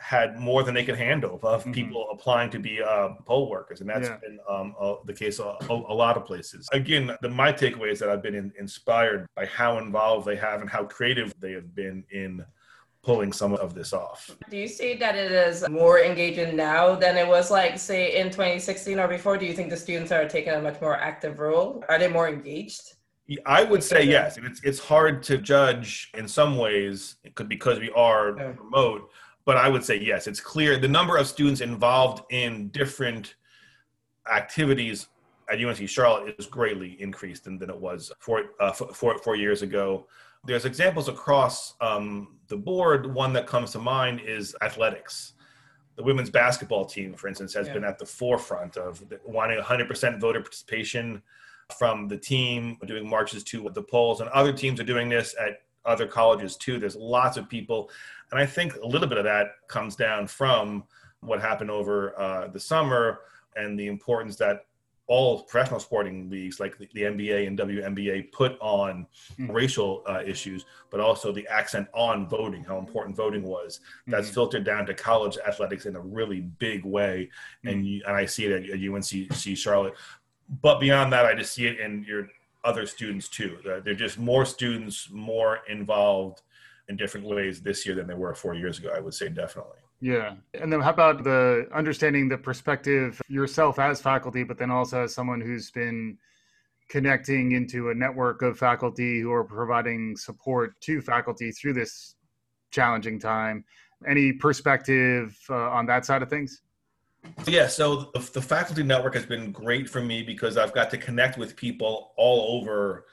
had 0.00 0.38
more 0.38 0.62
than 0.62 0.74
they 0.74 0.84
could 0.84 0.96
handle 0.96 1.38
of 1.42 1.60
mm-hmm. 1.60 1.72
people 1.72 2.08
applying 2.10 2.50
to 2.50 2.58
be 2.58 2.82
uh, 2.82 3.10
poll 3.26 3.50
workers, 3.50 3.80
and 3.80 3.90
that's 3.90 4.08
yeah. 4.08 4.16
been 4.16 4.38
um, 4.48 4.74
uh, 4.80 4.94
the 5.04 5.12
case 5.12 5.38
a, 5.38 5.56
a, 5.68 5.74
lot 5.74 6.16
of 6.16 6.24
places. 6.24 6.66
Again, 6.72 7.14
the, 7.20 7.28
my 7.28 7.52
takeaway 7.52 7.92
is 7.92 7.98
that 7.98 8.08
I've 8.08 8.22
been 8.22 8.34
in, 8.34 8.50
inspired 8.58 9.26
by 9.36 9.44
how 9.44 9.78
involved 9.78 10.26
they 10.26 10.36
have 10.36 10.62
and 10.62 10.70
how 10.70 10.84
creative 10.84 11.34
they 11.38 11.52
have 11.52 11.74
been 11.74 12.02
in 12.10 12.44
pulling 13.02 13.32
some 13.32 13.54
of 13.54 13.74
this 13.74 13.92
off. 13.92 14.36
Do 14.50 14.56
you 14.56 14.68
see 14.68 14.94
that 14.94 15.16
it 15.16 15.32
is 15.32 15.68
more 15.68 16.00
engaging 16.00 16.56
now 16.56 16.94
than 16.94 17.16
it 17.16 17.28
was 17.28 17.50
like, 17.50 17.78
say, 17.78 18.18
in 18.18 18.30
2016 18.30 18.98
or 18.98 19.06
before? 19.06 19.36
Do 19.36 19.46
you 19.46 19.54
think 19.54 19.68
the 19.68 19.76
students 19.76 20.12
are 20.12 20.26
taking 20.26 20.54
a 20.54 20.62
much 20.62 20.80
more 20.80 20.96
active 20.96 21.38
role? 21.38 21.84
Are 21.90 21.98
they 21.98 22.08
more 22.08 22.28
engaged? 22.28 22.94
I 23.46 23.62
would 23.62 23.84
say 23.84 24.02
yes. 24.02 24.38
It's 24.38 24.60
it's 24.64 24.80
hard 24.80 25.22
to 25.24 25.38
judge 25.38 26.10
in 26.14 26.26
some 26.26 26.56
ways 26.56 27.16
because 27.46 27.78
we 27.78 27.90
are 27.90 28.36
yeah. 28.36 28.52
remote 28.58 29.08
but 29.50 29.56
I 29.56 29.68
would 29.68 29.82
say 29.82 29.98
yes, 29.98 30.28
it's 30.28 30.38
clear 30.38 30.78
the 30.78 30.86
number 30.86 31.16
of 31.16 31.26
students 31.26 31.60
involved 31.60 32.22
in 32.30 32.68
different 32.68 33.34
activities 34.32 35.08
at 35.50 35.60
UNC 35.60 35.88
Charlotte 35.88 36.36
is 36.38 36.46
greatly 36.46 36.92
increased 37.02 37.42
than, 37.42 37.58
than 37.58 37.68
it 37.68 37.76
was 37.76 38.12
four, 38.20 38.44
uh, 38.60 38.70
four, 38.70 39.18
four 39.18 39.34
years 39.34 39.62
ago. 39.62 40.06
There's 40.44 40.66
examples 40.66 41.08
across 41.08 41.74
um, 41.80 42.36
the 42.46 42.56
board. 42.56 43.12
One 43.12 43.32
that 43.32 43.48
comes 43.48 43.72
to 43.72 43.80
mind 43.80 44.20
is 44.20 44.54
athletics. 44.62 45.32
The 45.96 46.04
women's 46.04 46.30
basketball 46.30 46.84
team, 46.84 47.14
for 47.14 47.26
instance, 47.26 47.52
has 47.54 47.66
yeah. 47.66 47.72
been 47.72 47.84
at 47.84 47.98
the 47.98 48.06
forefront 48.06 48.76
of 48.76 49.02
wanting 49.24 49.60
100% 49.60 50.20
voter 50.20 50.42
participation 50.42 51.22
from 51.76 52.06
the 52.06 52.16
team, 52.16 52.78
doing 52.86 53.04
marches 53.04 53.42
to 53.42 53.68
the 53.74 53.82
polls, 53.82 54.20
and 54.20 54.30
other 54.30 54.52
teams 54.52 54.78
are 54.78 54.84
doing 54.84 55.08
this 55.08 55.34
at 55.40 55.62
other 55.84 56.06
colleges 56.06 56.56
too. 56.56 56.78
There's 56.78 56.96
lots 56.96 57.36
of 57.36 57.48
people 57.48 57.90
and 58.30 58.40
I 58.40 58.46
think 58.46 58.76
a 58.76 58.86
little 58.86 59.08
bit 59.08 59.18
of 59.18 59.24
that 59.24 59.52
comes 59.68 59.96
down 59.96 60.26
from 60.26 60.84
what 61.20 61.40
happened 61.40 61.70
over 61.70 62.18
uh, 62.18 62.48
the 62.48 62.60
summer 62.60 63.20
and 63.56 63.78
the 63.78 63.88
importance 63.88 64.36
that 64.36 64.64
all 65.10 65.42
professional 65.42 65.80
sporting 65.80 66.30
leagues 66.30 66.60
like 66.60 66.78
the, 66.78 66.88
the 66.94 67.02
NBA 67.02 67.48
and 67.48 67.58
WNBA 67.58 68.30
put 68.30 68.56
on 68.60 69.08
mm-hmm. 69.32 69.50
racial 69.50 70.04
uh, 70.06 70.22
issues, 70.24 70.66
but 70.88 71.00
also 71.00 71.32
the 71.32 71.46
accent 71.48 71.88
on 71.92 72.28
voting, 72.28 72.62
how 72.62 72.78
important 72.78 73.16
voting 73.16 73.42
was. 73.42 73.80
That's 74.06 74.26
mm-hmm. 74.26 74.34
filtered 74.34 74.64
down 74.64 74.86
to 74.86 74.94
college 74.94 75.36
athletics 75.44 75.86
in 75.86 75.96
a 75.96 76.00
really 76.00 76.42
big 76.42 76.84
way, 76.84 77.28
mm-hmm. 77.58 77.68
and 77.68 77.86
you, 77.86 78.02
and 78.06 78.14
I 78.14 78.24
see 78.24 78.46
it 78.46 78.52
at, 78.52 78.70
at 78.70 78.88
UNC 78.88 79.58
Charlotte. 79.58 79.94
But 80.62 80.78
beyond 80.78 81.12
that, 81.12 81.26
I 81.26 81.34
just 81.34 81.54
see 81.54 81.66
it 81.66 81.80
in 81.80 82.04
your 82.04 82.28
other 82.62 82.86
students 82.86 83.28
too. 83.28 83.58
They're 83.84 83.94
just 83.94 84.16
more 84.16 84.46
students, 84.46 85.08
more 85.10 85.60
involved 85.68 86.42
in 86.90 86.96
different 86.96 87.24
ways 87.24 87.62
this 87.62 87.86
year 87.86 87.94
than 87.94 88.06
they 88.06 88.14
were 88.14 88.34
four 88.34 88.54
years 88.54 88.78
ago. 88.78 88.92
I 88.94 89.00
would 89.00 89.14
say 89.14 89.28
definitely. 89.28 89.78
Yeah. 90.00 90.34
And 90.60 90.72
then 90.72 90.80
how 90.80 90.90
about 90.90 91.22
the 91.22 91.68
understanding 91.72 92.28
the 92.28 92.36
perspective 92.36 93.20
yourself 93.28 93.78
as 93.78 94.02
faculty, 94.02 94.42
but 94.42 94.58
then 94.58 94.70
also 94.70 95.04
as 95.04 95.14
someone 95.14 95.40
who's 95.40 95.70
been 95.70 96.18
connecting 96.88 97.52
into 97.52 97.90
a 97.90 97.94
network 97.94 98.42
of 98.42 98.58
faculty 98.58 99.20
who 99.20 99.30
are 99.30 99.44
providing 99.44 100.16
support 100.16 100.78
to 100.80 101.00
faculty 101.00 101.52
through 101.52 101.74
this 101.74 102.16
challenging 102.72 103.20
time. 103.20 103.64
Any 104.06 104.32
perspective 104.32 105.38
uh, 105.48 105.70
on 105.70 105.86
that 105.86 106.04
side 106.04 106.22
of 106.22 106.28
things? 106.28 106.62
Yeah, 107.46 107.68
so 107.68 108.10
the, 108.14 108.30
the 108.32 108.42
faculty 108.42 108.82
network 108.82 109.14
has 109.14 109.26
been 109.26 109.52
great 109.52 109.88
for 109.88 110.00
me 110.00 110.22
because 110.22 110.56
I've 110.56 110.72
got 110.72 110.90
to 110.90 110.96
connect 110.96 111.38
with 111.38 111.54
people 111.54 112.12
all 112.16 112.58
over 112.58 113.04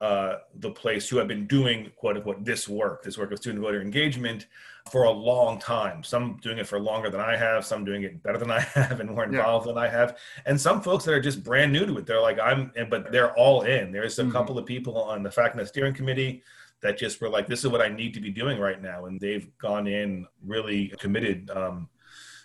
uh, 0.00 0.36
the 0.60 0.70
place 0.70 1.08
who 1.08 1.18
have 1.18 1.28
been 1.28 1.46
doing 1.46 1.90
quote 1.96 2.16
unquote 2.16 2.44
this 2.44 2.68
work, 2.68 3.02
this 3.02 3.18
work 3.18 3.32
of 3.32 3.38
student 3.38 3.62
voter 3.62 3.82
engagement 3.82 4.46
for 4.90 5.04
a 5.04 5.10
long 5.10 5.58
time. 5.58 6.02
Some 6.02 6.38
doing 6.40 6.58
it 6.58 6.66
for 6.66 6.80
longer 6.80 7.10
than 7.10 7.20
I 7.20 7.36
have, 7.36 7.66
some 7.66 7.84
doing 7.84 8.04
it 8.04 8.22
better 8.22 8.38
than 8.38 8.50
I 8.50 8.60
have 8.74 9.00
and 9.00 9.10
more 9.10 9.24
involved 9.24 9.66
yeah. 9.66 9.72
than 9.72 9.82
I 9.82 9.88
have. 9.88 10.16
And 10.46 10.58
some 10.58 10.80
folks 10.80 11.04
that 11.04 11.12
are 11.12 11.20
just 11.20 11.44
brand 11.44 11.72
new 11.72 11.84
to 11.84 11.98
it. 11.98 12.06
They're 12.06 12.20
like, 12.20 12.38
I'm, 12.38 12.72
but 12.88 13.12
they're 13.12 13.36
all 13.36 13.62
in. 13.62 13.92
There's 13.92 14.18
a 14.18 14.22
mm-hmm. 14.22 14.32
couple 14.32 14.58
of 14.58 14.64
people 14.64 14.96
on 15.02 15.22
the 15.22 15.30
FACNet 15.30 15.68
steering 15.68 15.94
committee 15.94 16.42
that 16.80 16.96
just 16.96 17.20
were 17.20 17.28
like, 17.28 17.46
this 17.46 17.62
is 17.62 17.70
what 17.70 17.82
I 17.82 17.88
need 17.88 18.14
to 18.14 18.20
be 18.20 18.30
doing 18.30 18.58
right 18.58 18.80
now. 18.80 19.04
And 19.04 19.20
they've 19.20 19.46
gone 19.58 19.86
in 19.86 20.26
really 20.42 20.94
committed 20.98 21.50
um, 21.50 21.90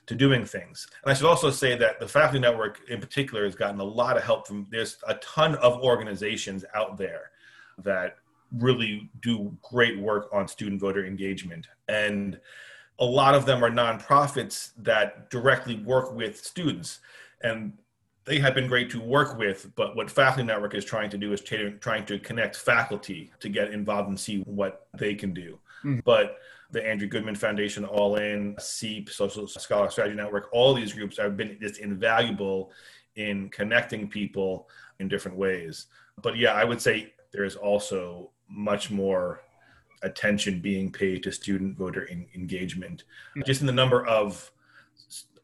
to 0.08 0.16
doing 0.16 0.44
things. 0.44 0.88
And 1.04 1.12
I 1.12 1.14
should 1.14 1.28
also 1.28 1.50
say 1.50 1.78
that 1.78 2.02
the 2.02 2.08
Faculty 2.08 2.40
Network 2.40 2.82
in 2.90 3.00
particular 3.00 3.46
has 3.46 3.56
gotten 3.56 3.80
a 3.80 3.86
lot 3.86 4.18
of 4.18 4.24
help 4.24 4.46
from 4.46 4.68
there's 4.70 4.98
a 5.08 5.16
ton 5.16 5.56
of 5.56 5.82
organizations 5.82 6.66
out 6.76 6.98
there 6.98 7.32
that 7.84 8.18
really 8.58 9.10
do 9.22 9.56
great 9.62 10.00
work 10.00 10.30
on 10.32 10.48
student 10.48 10.80
voter 10.80 11.06
engagement. 11.06 11.68
And 11.88 12.40
a 13.00 13.06
lot 13.06 13.36
of 13.36 13.46
them 13.46 13.64
are 13.64 13.70
nonprofits 13.70 14.72
that 14.78 15.30
directly 15.30 15.78
work 15.80 16.14
with 16.14 16.44
students. 16.44 17.00
And 17.42 17.74
they 18.26 18.40
have 18.40 18.56
been 18.56 18.68
great 18.68 18.90
to 18.92 19.00
work 19.00 19.38
with, 19.38 19.70
but 19.76 19.96
what 19.96 20.10
Faculty 20.10 20.44
Network 20.44 20.74
is 20.74 20.84
trying 20.84 21.10
to 21.12 21.18
do 21.18 21.32
is 21.32 21.42
trying 21.42 22.06
to 22.06 22.20
connect 22.20 22.56
faculty 22.56 23.32
to 23.40 23.50
get 23.50 23.72
involved 23.72 24.10
and 24.10 24.20
see 24.20 24.40
what 24.42 24.88
they 24.98 25.14
can 25.14 25.34
do. 25.34 25.60
Mm-hmm. 25.84 26.00
But 26.06 26.38
the 26.72 26.86
Andrew 26.86 27.08
Goodman 27.08 27.36
Foundation, 27.36 27.86
All 27.86 28.16
In, 28.16 28.56
CEEP, 28.56 29.10
Social 29.10 29.48
Scholar 29.48 29.92
Strategy 29.92 30.16
Network, 30.16 30.50
all 30.52 30.74
these 30.74 30.94
groups 30.94 31.18
have 31.18 31.38
been 31.38 31.58
just 31.62 31.80
invaluable 31.80 32.72
in 33.16 33.50
connecting 33.50 34.10
people 34.10 34.68
in 35.00 35.08
different 35.08 35.38
ways. 35.38 35.86
But 36.22 36.36
yeah, 36.36 36.54
I 36.54 36.64
would 36.64 36.82
say 36.82 37.14
there 37.36 37.44
is 37.44 37.56
also 37.56 38.32
much 38.48 38.90
more 38.90 39.42
attention 40.04 40.62
being 40.62 40.90
paid 40.92 41.22
to 41.24 41.32
student 41.32 41.78
voter 41.78 42.04
in, 42.04 42.26
engagement, 42.34 43.04
mm-hmm. 43.32 43.42
just 43.46 43.60
in 43.60 43.68
the 43.68 43.74
number 43.74 44.06
of 44.06 44.52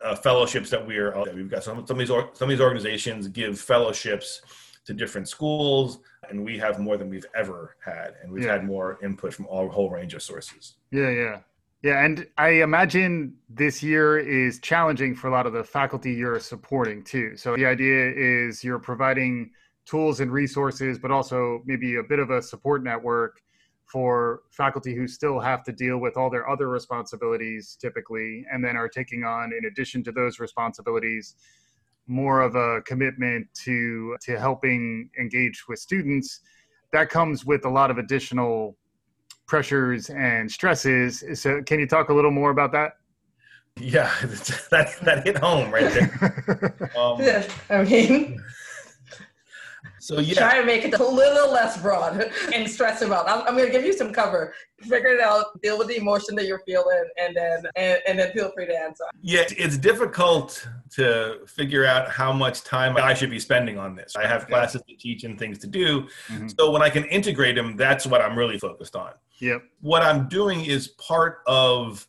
uh, 0.02 0.16
fellowships 0.16 0.70
that 0.70 0.86
we're 0.86 1.14
uh, 1.14 1.26
we've 1.36 1.50
got. 1.50 1.64
Some 1.64 1.86
some 1.86 2.00
of 2.00 2.08
these 2.08 2.08
some 2.08 2.46
of 2.46 2.50
these 2.50 2.62
organizations 2.62 3.28
give 3.28 3.60
fellowships 3.60 4.42
to 4.86 4.94
different 4.94 5.28
schools 5.28 6.00
and 6.30 6.44
we 6.44 6.58
have 6.58 6.80
more 6.80 6.98
than 6.98 7.10
we've 7.10 7.26
ever 7.36 7.76
had 7.84 8.16
and 8.24 8.32
we've 8.32 8.46
yeah. 8.46 8.54
had 8.54 8.66
more 8.66 8.98
input 9.04 9.34
from 9.34 9.46
all 9.48 9.70
whole 9.70 9.90
range 9.90 10.14
of 10.14 10.24
sources. 10.24 10.76
Yeah 10.92 11.10
yeah. 11.10 11.40
Yeah 11.84 12.04
and 12.04 12.28
i 12.38 12.50
imagine 12.50 13.36
this 13.50 13.84
year 13.84 14.18
is 14.18 14.60
challenging 14.60 15.14
for 15.16 15.28
a 15.28 15.32
lot 15.32 15.46
of 15.46 15.54
the 15.54 15.64
faculty 15.64 16.14
you're 16.14 16.40
supporting 16.40 17.04
too. 17.04 17.38
So 17.38 17.56
the 17.56 17.66
idea 17.66 18.12
is 18.16 18.64
you're 18.64 18.80
providing 18.80 19.52
tools 19.92 20.22
and 20.22 20.32
resources 20.32 20.98
but 20.98 21.12
also 21.12 21.62
maybe 21.66 21.98
a 21.98 22.04
bit 22.04 22.20
of 22.20 22.30
a 22.30 22.42
support 22.42 22.84
network 22.84 23.42
for 23.92 24.44
faculty 24.52 24.96
who 24.96 25.06
still 25.06 25.40
have 25.40 25.64
to 25.64 25.72
deal 25.74 25.98
with 25.98 26.16
all 26.16 26.30
their 26.30 26.50
other 26.50 26.70
responsibilities 26.70 27.78
typically, 27.80 28.46
and 28.52 28.64
then 28.64 28.78
are 28.78 28.88
taking 28.88 29.26
on, 29.26 29.52
in 29.58 29.66
addition 29.66 30.02
to 30.04 30.12
those 30.14 30.40
responsibilities, 30.40 31.36
more 32.08 32.42
of 32.42 32.56
a 32.56 32.82
commitment 32.84 33.48
to 33.54 34.16
to 34.22 34.40
helping 34.40 35.10
engage 35.20 35.66
with 35.68 35.80
students. 35.80 36.40
That 36.94 37.10
comes 37.10 37.46
with 37.46 37.66
a 37.66 37.70
lot 37.70 37.92
of 37.92 37.98
additional 37.98 38.78
pressures 39.46 40.10
and 40.10 40.50
stresses. 40.50 41.24
So, 41.34 41.62
can 41.64 41.80
you 41.80 41.88
talk 41.88 42.10
a 42.10 42.14
little 42.14 42.32
more 42.32 42.52
about 42.52 42.72
that? 42.72 42.94
Yeah, 43.78 44.12
that 44.72 44.96
that 45.02 45.26
hit 45.26 45.38
home 45.38 45.70
right 45.72 45.92
there. 45.92 46.90
Um, 46.98 47.22
yeah, 47.22 47.48
I 47.70 47.84
mean. 47.84 48.42
So 50.02 50.20
yeah, 50.20 50.34
try 50.34 50.60
to 50.60 50.66
make 50.66 50.84
it 50.84 51.00
a 51.00 51.04
little 51.04 51.52
less 51.52 51.80
broad 51.80 52.32
and 52.54 52.70
stress 52.70 53.04
about. 53.04 53.30
I'm, 53.30 53.48
I'm 53.48 53.56
going 53.56 53.68
to 53.68 53.72
give 53.72 53.86
you 53.86 53.94
some 53.94 54.12
cover. 54.12 54.54
Figure 54.80 55.10
it 55.10 55.22
out. 55.22 55.62
Deal 55.62 55.78
with 55.78 55.90
the 55.90 55.98
emotion 55.98 56.36
that 56.36 56.48
you're 56.48 56.64
feeling, 56.66 57.04
and 57.18 57.36
then 57.36 57.64
and, 57.76 58.00
and 58.08 58.20
then 58.20 58.32
feel 58.32 58.52
free 58.52 58.66
to 58.66 58.76
answer. 58.76 59.04
Yeah, 59.22 59.44
it's 59.50 59.78
difficult 59.78 60.68
to 60.96 61.40
figure 61.46 61.86
out 61.86 62.10
how 62.10 62.34
much 62.34 62.64
time 62.64 62.98
I 62.98 63.14
should 63.14 63.30
be 63.30 63.40
spending 63.40 63.78
on 63.78 63.96
this. 63.96 64.16
I 64.16 64.26
have 64.26 64.48
classes 64.48 64.82
to 64.90 64.96
teach 64.96 65.24
and 65.24 65.38
things 65.38 65.60
to 65.60 65.68
do. 65.68 66.08
Mm-hmm. 66.28 66.48
So 66.58 66.72
when 66.72 66.82
I 66.82 66.90
can 66.90 67.06
integrate 67.06 67.56
them, 67.56 67.78
that's 67.78 68.08
what 68.08 68.22
I'm 68.22 68.36
really 68.36 68.58
focused 68.58 68.96
on. 68.96 69.12
Yep. 69.40 69.64
What 69.82 70.02
I'm 70.02 70.28
doing 70.28 70.66
is 70.66 70.90
part 70.90 71.40
of 71.46 72.08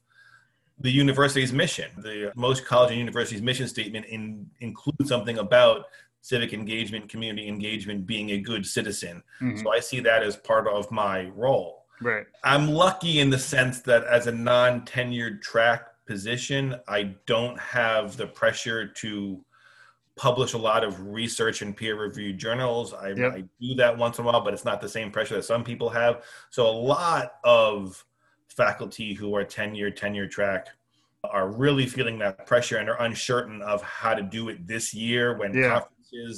the 0.81 0.91
university's 0.91 1.53
mission. 1.53 1.91
The 1.99 2.33
most 2.35 2.65
college 2.65 2.91
and 2.91 2.99
universities 2.99 3.43
mission 3.43 3.69
statement 3.69 4.07
in, 4.07 4.51
includes 4.61 5.09
something 5.09 5.39
about 5.39 5.85
civic 6.23 6.55
engagement, 6.55 7.09
community 7.09 7.49
engagement, 7.49 8.07
being 8.07 8.31
a 8.31 8.39
good 8.39 8.65
citizen. 8.65 9.23
Mm-hmm. 9.41 9.59
So 9.59 9.73
I 9.73 9.81
see 9.81 10.01
that 10.01 10.23
as 10.23 10.37
part 10.37 10.67
of 10.67 10.91
my 10.91 11.27
role. 11.35 11.85
Right. 12.01 12.27
I'm 12.43 12.71
lucky 12.71 13.21
in 13.21 13.29
the 13.29 13.39
sense 13.39 13.81
that 13.83 14.05
as 14.05 14.27
a 14.27 14.33
non 14.33 14.83
tenured 14.83 15.43
track 15.43 15.89
position, 16.07 16.77
I 16.89 17.15
don't 17.27 17.59
have 17.59 18.17
the 18.17 18.27
pressure 18.27 18.87
to 18.87 19.45
publish 20.17 20.53
a 20.53 20.59
lot 20.59 20.85
of 20.85 21.01
research 21.01 21.63
in 21.63 21.75
peer 21.75 21.99
reviewed 21.99 22.39
journals. 22.39 22.93
I, 22.93 23.11
yep. 23.11 23.33
I, 23.33 23.45
do 23.61 23.75
that 23.77 23.97
once 23.97 24.19
in 24.19 24.25
a 24.25 24.29
while, 24.29 24.43
but 24.43 24.53
it's 24.53 24.65
not 24.65 24.81
the 24.81 24.89
same 24.89 25.11
pressure 25.11 25.35
that 25.35 25.45
some 25.45 25.65
people 25.65 25.89
have. 25.91 26.23
So 26.51 26.69
a 26.69 26.71
lot 26.71 27.35
of 27.45 28.05
faculty 28.49 29.15
who 29.15 29.35
are 29.35 29.45
tenured, 29.45 29.97
tenure 29.97 30.29
track 30.29 30.69
are 31.25 31.49
really 31.49 31.87
feeling 31.87 32.19
that 32.19 32.47
pressure 32.47 32.79
and 32.79 32.89
are 32.89 33.01
uncertain 33.03 33.63
of 33.63 33.81
how 33.83 34.13
to 34.13 34.23
do 34.23 34.49
it 34.49 34.67
this 34.67 34.93
year 34.93 35.37
when 35.39 35.55
yeah 35.55 35.81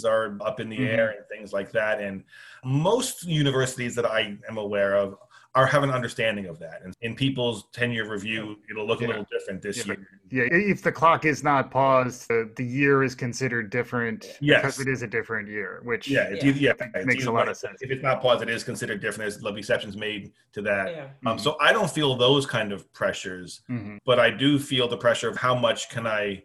are 0.04 0.38
up 0.40 0.60
in 0.60 0.68
the 0.68 0.76
mm-hmm. 0.76 0.86
air 0.86 1.10
and 1.10 1.26
things 1.28 1.52
like 1.52 1.72
that. 1.72 2.00
And 2.00 2.24
most 2.64 3.24
universities 3.24 3.94
that 3.94 4.06
I 4.06 4.36
am 4.48 4.58
aware 4.58 4.96
of 4.96 5.16
are 5.54 5.66
have 5.66 5.84
an 5.84 5.90
understanding 5.90 6.46
of 6.46 6.58
that. 6.58 6.80
And 6.82 6.94
in 7.02 7.14
people's 7.14 7.68
tenure 7.72 8.08
review, 8.08 8.56
it'll 8.68 8.86
look 8.86 9.00
yeah. 9.00 9.06
a 9.06 9.08
little 9.08 9.26
different 9.30 9.62
this 9.62 9.78
yeah, 9.78 9.94
year. 9.94 10.08
Yeah, 10.30 10.42
if 10.50 10.82
the 10.82 10.90
clock 10.90 11.24
is 11.24 11.44
not 11.44 11.70
paused, 11.70 12.30
uh, 12.30 12.44
the 12.56 12.64
year 12.64 13.04
is 13.04 13.14
considered 13.14 13.70
different 13.70 14.36
yes. 14.40 14.60
because 14.60 14.80
it 14.80 14.88
is 14.88 15.02
a 15.02 15.06
different 15.06 15.48
year, 15.48 15.80
which 15.84 16.08
yeah, 16.08 16.30
yeah. 16.30 16.52
yeah, 16.56 16.72
yeah 16.80 17.04
makes 17.04 17.26
a 17.26 17.30
lot 17.30 17.48
of 17.48 17.56
sense. 17.56 17.82
If 17.82 17.90
it's 17.92 18.02
not 18.02 18.20
paused, 18.20 18.42
it 18.42 18.50
is 18.50 18.64
considered 18.64 19.00
different. 19.00 19.30
There's 19.30 19.42
love 19.42 19.56
exceptions 19.56 19.96
made 19.96 20.32
to 20.54 20.62
that. 20.62 20.90
Yeah. 20.90 21.02
Um, 21.04 21.36
mm-hmm. 21.36 21.38
So 21.38 21.56
I 21.60 21.72
don't 21.72 21.90
feel 21.90 22.16
those 22.16 22.46
kind 22.46 22.72
of 22.72 22.92
pressures, 22.92 23.60
mm-hmm. 23.70 23.98
but 24.04 24.18
I 24.18 24.30
do 24.30 24.58
feel 24.58 24.88
the 24.88 24.98
pressure 24.98 25.28
of 25.28 25.36
how 25.36 25.54
much 25.54 25.88
can 25.88 26.06
I 26.06 26.42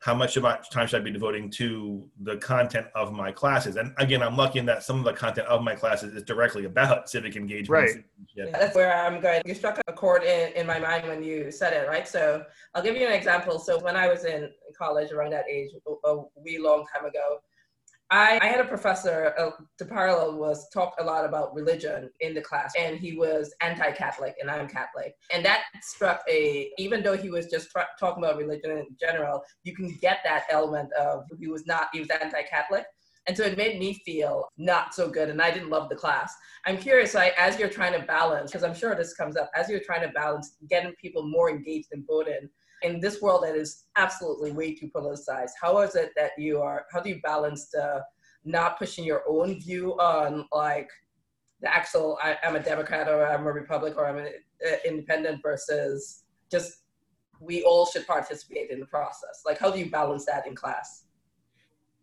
how 0.00 0.14
much 0.14 0.36
of 0.36 0.42
my 0.42 0.58
time 0.70 0.86
should 0.86 1.00
I 1.00 1.04
be 1.04 1.10
devoting 1.10 1.50
to 1.52 2.08
the 2.20 2.36
content 2.36 2.86
of 2.94 3.12
my 3.12 3.32
classes? 3.32 3.76
And 3.76 3.94
again, 3.98 4.22
I'm 4.22 4.36
lucky 4.36 4.58
in 4.58 4.66
that 4.66 4.82
some 4.82 4.98
of 4.98 5.04
the 5.04 5.12
content 5.12 5.48
of 5.48 5.62
my 5.62 5.74
classes 5.74 6.14
is 6.14 6.22
directly 6.22 6.64
about 6.64 7.08
civic 7.10 7.36
engagement. 7.36 7.70
Right. 7.70 8.04
Yeah, 8.34 8.46
that's 8.52 8.76
where 8.76 8.94
I'm 8.94 9.20
going. 9.20 9.42
You 9.44 9.54
struck 9.54 9.80
a 9.86 9.92
chord 9.92 10.22
in, 10.22 10.52
in 10.52 10.66
my 10.66 10.78
mind 10.78 11.08
when 11.08 11.22
you 11.22 11.50
said 11.50 11.72
it, 11.72 11.88
right? 11.88 12.06
So 12.06 12.44
I'll 12.74 12.82
give 12.82 12.96
you 12.96 13.06
an 13.06 13.12
example. 13.12 13.58
So 13.58 13.80
when 13.80 13.96
I 13.96 14.06
was 14.06 14.24
in 14.24 14.50
college 14.78 15.12
around 15.12 15.32
that 15.32 15.48
age, 15.50 15.70
a, 15.86 16.08
a 16.08 16.24
wee 16.36 16.58
long 16.58 16.84
time 16.94 17.06
ago, 17.06 17.40
I, 18.10 18.38
I 18.40 18.46
had 18.46 18.60
a 18.60 18.64
professor, 18.64 19.34
uh, 19.36 19.50
parallel 19.84 20.38
was 20.38 20.68
talk 20.70 20.94
a 21.00 21.04
lot 21.04 21.24
about 21.24 21.54
religion 21.54 22.08
in 22.20 22.34
the 22.34 22.40
class, 22.40 22.72
and 22.78 22.98
he 22.98 23.16
was 23.16 23.52
anti-Catholic, 23.60 24.36
and 24.40 24.48
I'm 24.48 24.68
Catholic, 24.68 25.14
and 25.32 25.44
that 25.44 25.64
struck 25.82 26.22
a. 26.30 26.70
Even 26.78 27.02
though 27.02 27.16
he 27.16 27.30
was 27.30 27.46
just 27.46 27.70
tra- 27.70 27.88
talking 27.98 28.22
about 28.22 28.36
religion 28.36 28.70
in 28.70 28.86
general, 29.00 29.42
you 29.64 29.74
can 29.74 29.96
get 30.00 30.18
that 30.24 30.44
element 30.50 30.92
of 30.92 31.24
he 31.40 31.48
was 31.48 31.66
not 31.66 31.88
he 31.92 31.98
was 31.98 32.08
anti-Catholic, 32.10 32.84
and 33.26 33.36
so 33.36 33.42
it 33.42 33.56
made 33.56 33.80
me 33.80 34.00
feel 34.04 34.48
not 34.56 34.94
so 34.94 35.10
good, 35.10 35.28
and 35.28 35.42
I 35.42 35.50
didn't 35.50 35.70
love 35.70 35.88
the 35.88 35.96
class. 35.96 36.32
I'm 36.64 36.78
curious, 36.78 37.16
as 37.16 37.58
you're 37.58 37.68
trying 37.68 38.00
to 38.00 38.06
balance, 38.06 38.52
because 38.52 38.62
I'm 38.62 38.74
sure 38.74 38.94
this 38.94 39.14
comes 39.14 39.36
up, 39.36 39.50
as 39.56 39.68
you're 39.68 39.80
trying 39.80 40.02
to 40.02 40.12
balance 40.12 40.54
getting 40.70 40.94
people 41.02 41.28
more 41.28 41.50
engaged 41.50 41.88
in 41.90 42.04
voting 42.06 42.48
in 42.86 43.00
this 43.00 43.20
world 43.20 43.42
that 43.42 43.56
is 43.56 43.84
absolutely 43.96 44.52
way 44.52 44.74
too 44.74 44.88
politicized, 44.94 45.50
how 45.60 45.78
is 45.80 45.94
it 45.94 46.12
that 46.16 46.30
you 46.38 46.60
are, 46.60 46.86
how 46.92 47.00
do 47.00 47.10
you 47.10 47.20
balance 47.22 47.68
the 47.70 48.02
not 48.44 48.78
pushing 48.78 49.04
your 49.04 49.22
own 49.28 49.60
view 49.60 49.92
on 49.94 50.46
like 50.52 50.88
the 51.60 51.74
actual, 51.74 52.18
I, 52.22 52.36
am 52.42 52.54
a 52.54 52.60
Democrat 52.60 53.08
or 53.08 53.26
I'm 53.26 53.46
a 53.46 53.52
Republican 53.52 53.98
or 53.98 54.06
I'm 54.06 54.18
an 54.18 54.28
independent 54.84 55.42
versus 55.42 56.24
just 56.50 56.84
we 57.40 57.64
all 57.64 57.86
should 57.86 58.06
participate 58.06 58.70
in 58.70 58.80
the 58.80 58.86
process? 58.86 59.42
Like, 59.44 59.58
how 59.58 59.70
do 59.70 59.78
you 59.78 59.90
balance 59.90 60.24
that 60.26 60.46
in 60.46 60.54
class? 60.54 61.04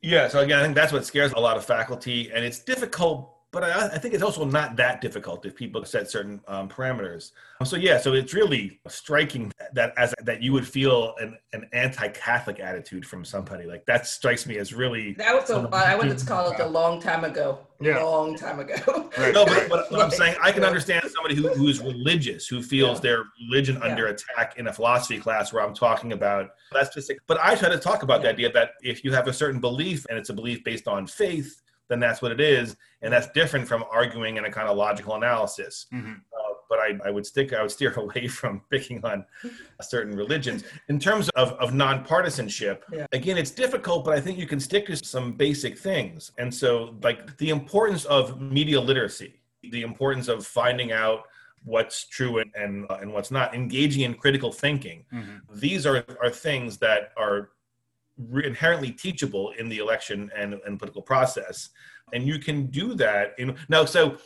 Yeah, 0.01 0.27
so 0.27 0.41
again, 0.41 0.59
I 0.59 0.63
think 0.63 0.75
that's 0.75 0.91
what 0.91 1.05
scares 1.05 1.31
a 1.31 1.39
lot 1.39 1.55
of 1.55 1.63
faculty, 1.63 2.29
and 2.33 2.43
it's 2.43 2.59
difficult 2.59 3.32
but 3.53 3.63
I, 3.63 3.85
I, 3.85 3.97
think 3.99 4.15
it's 4.15 4.23
also 4.23 4.43
not 4.45 4.75
that 4.77 4.99
difficult 4.99 5.45
if 5.45 5.55
people 5.55 5.85
set 5.85 6.09
certain 6.09 6.41
um, 6.47 6.67
parameters. 6.67 7.31
So 7.63 7.77
yeah, 7.77 7.99
so 7.99 8.13
it's 8.13 8.33
really 8.33 8.81
striking 8.87 9.53
that 9.73 9.93
as 9.95 10.13
that 10.23 10.41
you 10.41 10.51
would 10.53 10.67
feel 10.67 11.13
an, 11.21 11.37
an 11.53 11.69
anti-Catholic 11.71 12.59
attitude 12.59 13.05
from 13.05 13.23
somebody 13.23 13.65
like 13.65 13.85
that 13.85 14.07
strikes 14.07 14.47
me 14.47 14.57
as 14.57 14.73
really. 14.73 15.13
That 15.13 15.35
was 15.35 15.49
a, 15.51 15.69
I 15.71 15.95
went 15.95 16.17
to 16.17 16.25
college 16.25 16.59
a 16.59 16.67
long 16.67 16.99
time 16.99 17.23
ago. 17.23 17.59
Yeah. 17.79 18.01
long 18.01 18.35
time 18.35 18.59
ago. 18.59 19.09
Right. 19.17 19.33
No, 19.33 19.45
but, 19.45 19.69
but, 19.69 20.01
I'm 20.01 20.09
saying 20.11 20.35
I 20.41 20.51
can 20.51 20.63
understand 20.63 21.03
somebody 21.13 21.35
who, 21.35 21.49
who 21.49 21.67
is 21.67 21.81
religious 21.81 22.47
who 22.47 22.63
feels 22.63 22.97
yeah. 22.97 23.01
their 23.01 23.23
religion 23.49 23.75
yeah. 23.75 23.89
under 23.89 24.07
attack 24.07 24.57
in 24.57 24.67
a 24.67 24.73
philosophy 24.73 25.19
class 25.19 25.51
where 25.51 25.63
I'm 25.63 25.73
talking 25.73 26.13
about 26.13 26.51
that's 26.71 26.91
specific. 26.91 27.21
But 27.27 27.39
I 27.41 27.55
try 27.55 27.69
to 27.69 27.77
talk 27.77 28.03
about 28.03 28.21
the 28.21 28.29
idea 28.29 28.51
that 28.53 28.71
if 28.81 29.03
you 29.03 29.11
have 29.11 29.27
a 29.27 29.33
certain 29.33 29.59
belief 29.59 30.05
and 30.09 30.17
it's 30.17 30.29
a 30.29 30.33
belief 30.33 30.63
based 30.63 30.87
on 30.87 31.07
faith 31.07 31.61
then 31.93 31.99
that's 31.99 32.21
what 32.21 32.31
it 32.31 32.41
is, 32.41 32.75
and 33.01 33.13
that's 33.13 33.27
different 33.29 33.67
from 33.67 33.85
arguing 33.91 34.37
in 34.37 34.45
a 34.45 34.51
kind 34.51 34.67
of 34.67 34.75
logical 34.75 35.15
analysis. 35.15 35.85
Mm-hmm. 35.93 36.13
Uh, 36.13 36.53
but 36.69 36.79
I, 36.79 37.07
I, 37.07 37.11
would 37.11 37.25
stick, 37.25 37.53
I 37.53 37.61
would 37.61 37.69
steer 37.69 37.93
away 37.97 38.27
from 38.27 38.61
picking 38.71 39.03
on 39.05 39.25
certain 39.81 40.15
religions. 40.15 40.63
In 40.89 40.99
terms 40.99 41.29
of, 41.29 41.51
of 41.53 41.71
nonpartisanship, 41.71 42.79
yeah. 42.91 43.05
again, 43.11 43.37
it's 43.37 43.51
difficult, 43.51 44.05
but 44.05 44.15
I 44.15 44.21
think 44.21 44.39
you 44.39 44.47
can 44.47 44.59
stick 44.59 44.87
to 44.87 44.97
some 44.97 45.33
basic 45.33 45.77
things. 45.77 46.31
And 46.39 46.53
so, 46.53 46.95
like 47.03 47.37
the 47.37 47.49
importance 47.49 48.05
of 48.05 48.41
media 48.41 48.81
literacy, 48.81 49.39
the 49.71 49.83
importance 49.83 50.27
of 50.27 50.45
finding 50.45 50.91
out 50.91 51.25
what's 51.65 52.05
true 52.07 52.39
and 52.39 52.51
and, 52.55 52.85
uh, 52.89 52.97
and 53.01 53.13
what's 53.13 53.31
not 53.31 53.55
engaging 53.55 54.01
in 54.03 54.13
critical 54.13 54.51
thinking 54.51 55.05
mm-hmm. 55.13 55.37
these 55.53 55.85
are 55.85 56.03
are 56.21 56.29
things 56.29 56.77
that 56.77 57.13
are 57.15 57.51
inherently 58.43 58.91
teachable 58.91 59.51
in 59.57 59.69
the 59.69 59.77
election 59.77 60.29
and, 60.37 60.55
and 60.65 60.77
political 60.77 61.01
process 61.01 61.69
and 62.13 62.27
you 62.27 62.39
can 62.39 62.67
do 62.67 62.93
that 62.93 63.33
in 63.37 63.55
now 63.69 63.85
so 63.85 64.17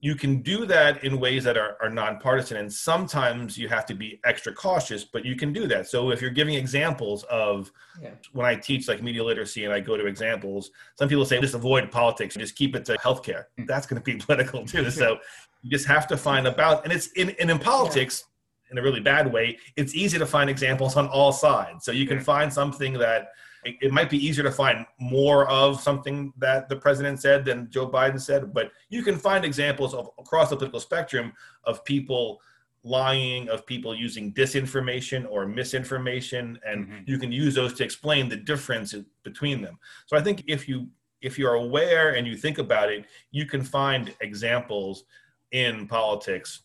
you 0.00 0.14
can 0.14 0.42
do 0.42 0.66
that 0.66 1.02
in 1.04 1.18
ways 1.18 1.42
that 1.42 1.56
are, 1.56 1.76
are 1.80 1.88
nonpartisan 1.88 2.58
and 2.58 2.72
sometimes 2.72 3.56
you 3.56 3.66
have 3.66 3.86
to 3.86 3.94
be 3.94 4.20
extra 4.24 4.52
cautious 4.52 5.04
but 5.04 5.24
you 5.24 5.36
can 5.36 5.52
do 5.52 5.66
that 5.66 5.88
so 5.88 6.10
if 6.10 6.20
you're 6.20 6.30
giving 6.30 6.54
examples 6.54 7.24
of 7.24 7.70
yeah. 8.02 8.10
when 8.32 8.46
i 8.46 8.54
teach 8.54 8.88
like 8.88 9.02
media 9.02 9.22
literacy 9.22 9.64
and 9.64 9.72
i 9.72 9.80
go 9.80 9.96
to 9.96 10.06
examples 10.06 10.70
some 10.96 11.08
people 11.08 11.24
say 11.24 11.40
just 11.40 11.54
avoid 11.54 11.90
politics 11.90 12.34
just 12.36 12.56
keep 12.56 12.74
it 12.76 12.84
to 12.84 12.96
healthcare 12.98 13.44
mm. 13.58 13.66
that's 13.66 13.86
going 13.86 14.00
to 14.00 14.04
be 14.04 14.16
political 14.26 14.64
too 14.64 14.90
so 14.90 15.18
you 15.62 15.70
just 15.70 15.86
have 15.86 16.06
to 16.06 16.16
find 16.16 16.46
about 16.46 16.84
and 16.84 16.92
it's 16.92 17.08
in 17.12 17.30
and 17.40 17.50
in 17.50 17.58
politics 17.58 18.24
yeah. 18.26 18.32
In 18.70 18.78
a 18.78 18.82
really 18.82 19.00
bad 19.00 19.32
way 19.32 19.56
it's 19.76 19.94
easy 19.94 20.18
to 20.18 20.26
find 20.26 20.50
examples 20.50 20.96
on 20.96 21.06
all 21.08 21.32
sides 21.32 21.84
so 21.84 21.92
you 21.92 22.06
can 22.06 22.20
find 22.20 22.52
something 22.52 22.94
that 22.94 23.28
it, 23.66 23.76
it, 23.80 23.92
might 23.92 24.08
be 24.08 24.24
easier 24.24 24.44
to 24.44 24.50
find 24.50 24.86
more 25.00 25.48
of 25.48 25.80
something 25.80 26.32
that 26.38 26.68
the 26.68 26.76
president 26.76 27.20
said 27.20 27.44
than 27.44 27.68
Joe 27.68 27.88
Biden 27.88 28.20
said, 28.20 28.54
but 28.54 28.70
you 28.90 29.02
can 29.02 29.18
find 29.18 29.44
examples 29.44 29.92
of 29.92 30.08
across 30.18 30.50
the 30.50 30.56
political 30.56 30.80
spectrum 30.80 31.32
of 31.64 31.84
people 31.84 32.40
lying, 32.84 33.48
of 33.48 33.66
people 33.66 33.94
using 33.94 34.32
disinformation 34.32 35.26
or 35.28 35.46
misinformation, 35.46 36.58
and 36.64 36.86
mm-hmm. 36.86 36.98
you 37.06 37.18
can 37.18 37.32
use 37.32 37.56
those 37.56 37.74
to 37.74 37.84
explain 37.84 38.28
the 38.28 38.36
difference 38.36 38.94
between 39.24 39.60
them. 39.60 39.78
So 40.06 40.16
I 40.16 40.22
think 40.22 40.44
if 40.46 40.68
you 40.68 40.88
if 41.22 41.38
you're 41.38 41.54
aware 41.54 42.14
and 42.14 42.26
you 42.26 42.36
think 42.36 42.58
about 42.58 42.92
it, 42.92 43.06
you 43.32 43.46
can 43.46 43.62
find 43.62 44.14
examples 44.20 45.04
in 45.50 45.88
politics 45.88 46.62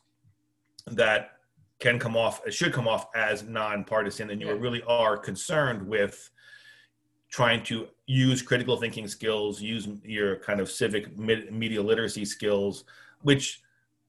that 0.87 1.31
can 1.81 1.99
come 1.99 2.15
off 2.15 2.41
should 2.49 2.71
come 2.71 2.87
off 2.87 3.07
as 3.15 3.43
nonpartisan 3.43 4.29
and 4.29 4.39
you 4.39 4.47
yeah. 4.47 4.53
really 4.53 4.83
are 4.83 5.17
concerned 5.17 5.85
with 5.85 6.29
trying 7.31 7.63
to 7.63 7.87
use 8.05 8.41
critical 8.41 8.77
thinking 8.77 9.07
skills, 9.07 9.61
use 9.61 9.87
your 10.03 10.35
kind 10.37 10.59
of 10.59 10.69
civic 10.69 11.17
media 11.17 11.81
literacy 11.81 12.25
skills, 12.25 12.83
which, 13.21 13.61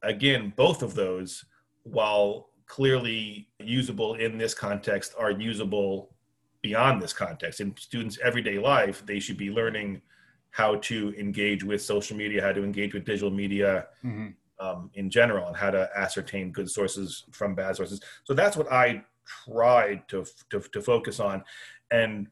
again, 0.02 0.52
both 0.56 0.82
of 0.82 0.94
those, 0.94 1.44
while 1.84 2.50
clearly 2.66 3.48
usable 3.60 4.14
in 4.14 4.36
this 4.38 4.54
context, 4.54 5.14
are 5.16 5.30
usable 5.30 6.14
beyond 6.62 7.00
this 7.00 7.12
context. 7.12 7.60
In 7.60 7.76
students' 7.76 8.18
everyday 8.22 8.58
life, 8.58 9.06
they 9.06 9.20
should 9.20 9.36
be 9.36 9.50
learning 9.50 10.02
how 10.50 10.76
to 10.76 11.14
engage 11.16 11.62
with 11.62 11.80
social 11.80 12.16
media, 12.16 12.42
how 12.42 12.52
to 12.52 12.64
engage 12.64 12.92
with 12.92 13.04
digital 13.04 13.30
media. 13.30 13.86
Mm-hmm. 14.04 14.28
Um, 14.62 14.90
in 14.94 15.10
general, 15.10 15.44
and 15.48 15.56
how 15.56 15.70
to 15.78 15.82
ascertain 16.04 16.52
good 16.52 16.68
sources 16.70 17.24
from 17.38 17.56
bad 17.60 17.74
sources. 17.74 17.98
So 18.26 18.32
that's 18.40 18.56
what 18.56 18.68
I 18.70 19.02
tried 19.44 19.98
to, 20.10 20.18
to, 20.50 20.60
to 20.74 20.80
focus 20.80 21.18
on. 21.18 21.42
And 21.90 22.28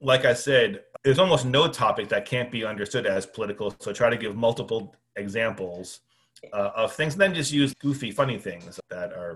like 0.00 0.24
I 0.32 0.34
said, 0.34 0.68
there's 1.04 1.18
almost 1.18 1.44
no 1.44 1.68
topic 1.68 2.08
that 2.08 2.22
can't 2.32 2.50
be 2.50 2.64
understood 2.72 3.04
as 3.06 3.26
political. 3.26 3.66
So 3.84 3.92
try 3.92 4.08
to 4.08 4.16
give 4.16 4.34
multiple 4.34 4.82
examples 5.16 6.00
uh, 6.58 6.70
of 6.82 6.88
things, 6.98 7.12
and 7.14 7.20
then 7.20 7.34
just 7.34 7.52
use 7.52 7.74
goofy, 7.84 8.10
funny 8.12 8.38
things 8.38 8.80
that 8.88 9.12
are 9.12 9.34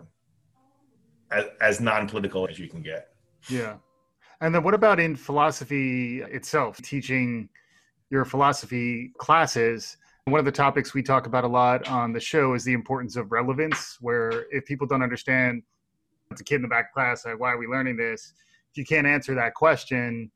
as, 1.39 1.45
as 1.61 1.81
non-political 1.81 2.49
as 2.51 2.57
you 2.59 2.69
can 2.75 2.83
get. 2.83 3.03
Yeah. 3.59 3.75
And 4.41 4.55
then 4.55 4.63
what 4.63 4.75
about 4.75 4.99
in 5.01 5.17
philosophy 5.17 6.23
itself, 6.39 6.81
teaching 6.93 7.51
your 8.09 8.25
philosophy 8.25 9.13
classes? 9.19 9.99
One 10.29 10.41
of 10.41 10.45
the 10.45 10.51
topics 10.51 10.93
we 10.93 11.05
talk 11.05 11.29
about 11.29 11.45
a 11.45 11.49
lot 11.49 11.87
on 11.87 12.13
the 12.13 12.19
show 12.19 12.55
is 12.55 12.65
the 12.65 12.73
importance 12.73 13.15
of 13.15 13.31
relevance, 13.31 13.97
where 14.01 14.47
if 14.51 14.65
people 14.67 14.85
don't 14.85 15.01
understand, 15.01 15.63
it's 16.33 16.41
a 16.41 16.45
kid 16.45 16.57
in 16.57 16.63
the 16.63 16.69
back 16.69 16.93
class, 16.93 17.25
like, 17.25 17.39
why 17.39 17.53
are 17.53 17.59
we 17.59 17.69
learning 17.69 17.97
this? 17.97 18.33
If 18.73 18.77
you 18.77 18.85
can't 18.85 19.07
answer 19.07 19.37
that 19.37 19.55
question, 19.55 20.33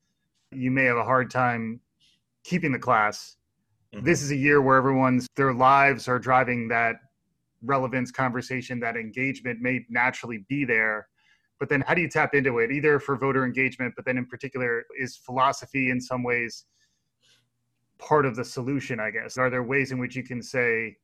you 0.53 0.71
may 0.71 0.85
have 0.85 0.97
a 0.97 1.03
hard 1.03 1.29
time 1.29 1.81
keeping 2.45 2.71
the 2.71 2.79
class. 2.79 3.37
Mm-hmm. 3.93 4.05
This 4.05 4.23
is 4.23 4.31
a 4.31 4.37
year 4.37 4.63
where 4.63 4.77
everyone's 4.77 5.27
their 5.35 5.53
lives 5.53 6.07
are 6.07 6.21
driving 6.21 6.69
that 6.69 6.95
relevance 7.61 8.13
conversation, 8.13 8.79
that 8.79 8.95
engagement 8.95 9.61
may 9.61 9.85
naturally 9.91 10.45
be 10.49 10.65
there. 10.65 11.09
But 11.59 11.69
then 11.69 11.81
how 11.81 11.95
do 11.95 12.01
you 12.01 12.09
tap 12.09 12.33
into 12.33 12.61
it, 12.61 12.71
either 12.71 13.01
for 13.01 13.17
voter 13.17 13.45
engagement, 13.45 13.95
but 13.97 14.05
then 14.05 14.19
in 14.19 14.27
particular, 14.27 14.85
is 15.01 15.17
philosophy 15.17 15.91
in 15.91 16.01
some 16.01 16.23
ways 16.23 16.67
part 18.01 18.27
of 18.27 18.35
the 18.35 18.45
solution, 18.45 18.99
I 18.99 19.11
guess? 19.11 19.37
Are 19.37 19.51
there 19.51 19.63
ways 19.63 19.93
in 19.93 19.99
which 19.99 20.17
you 20.17 20.23
can 20.23 20.43
say, 20.43 20.97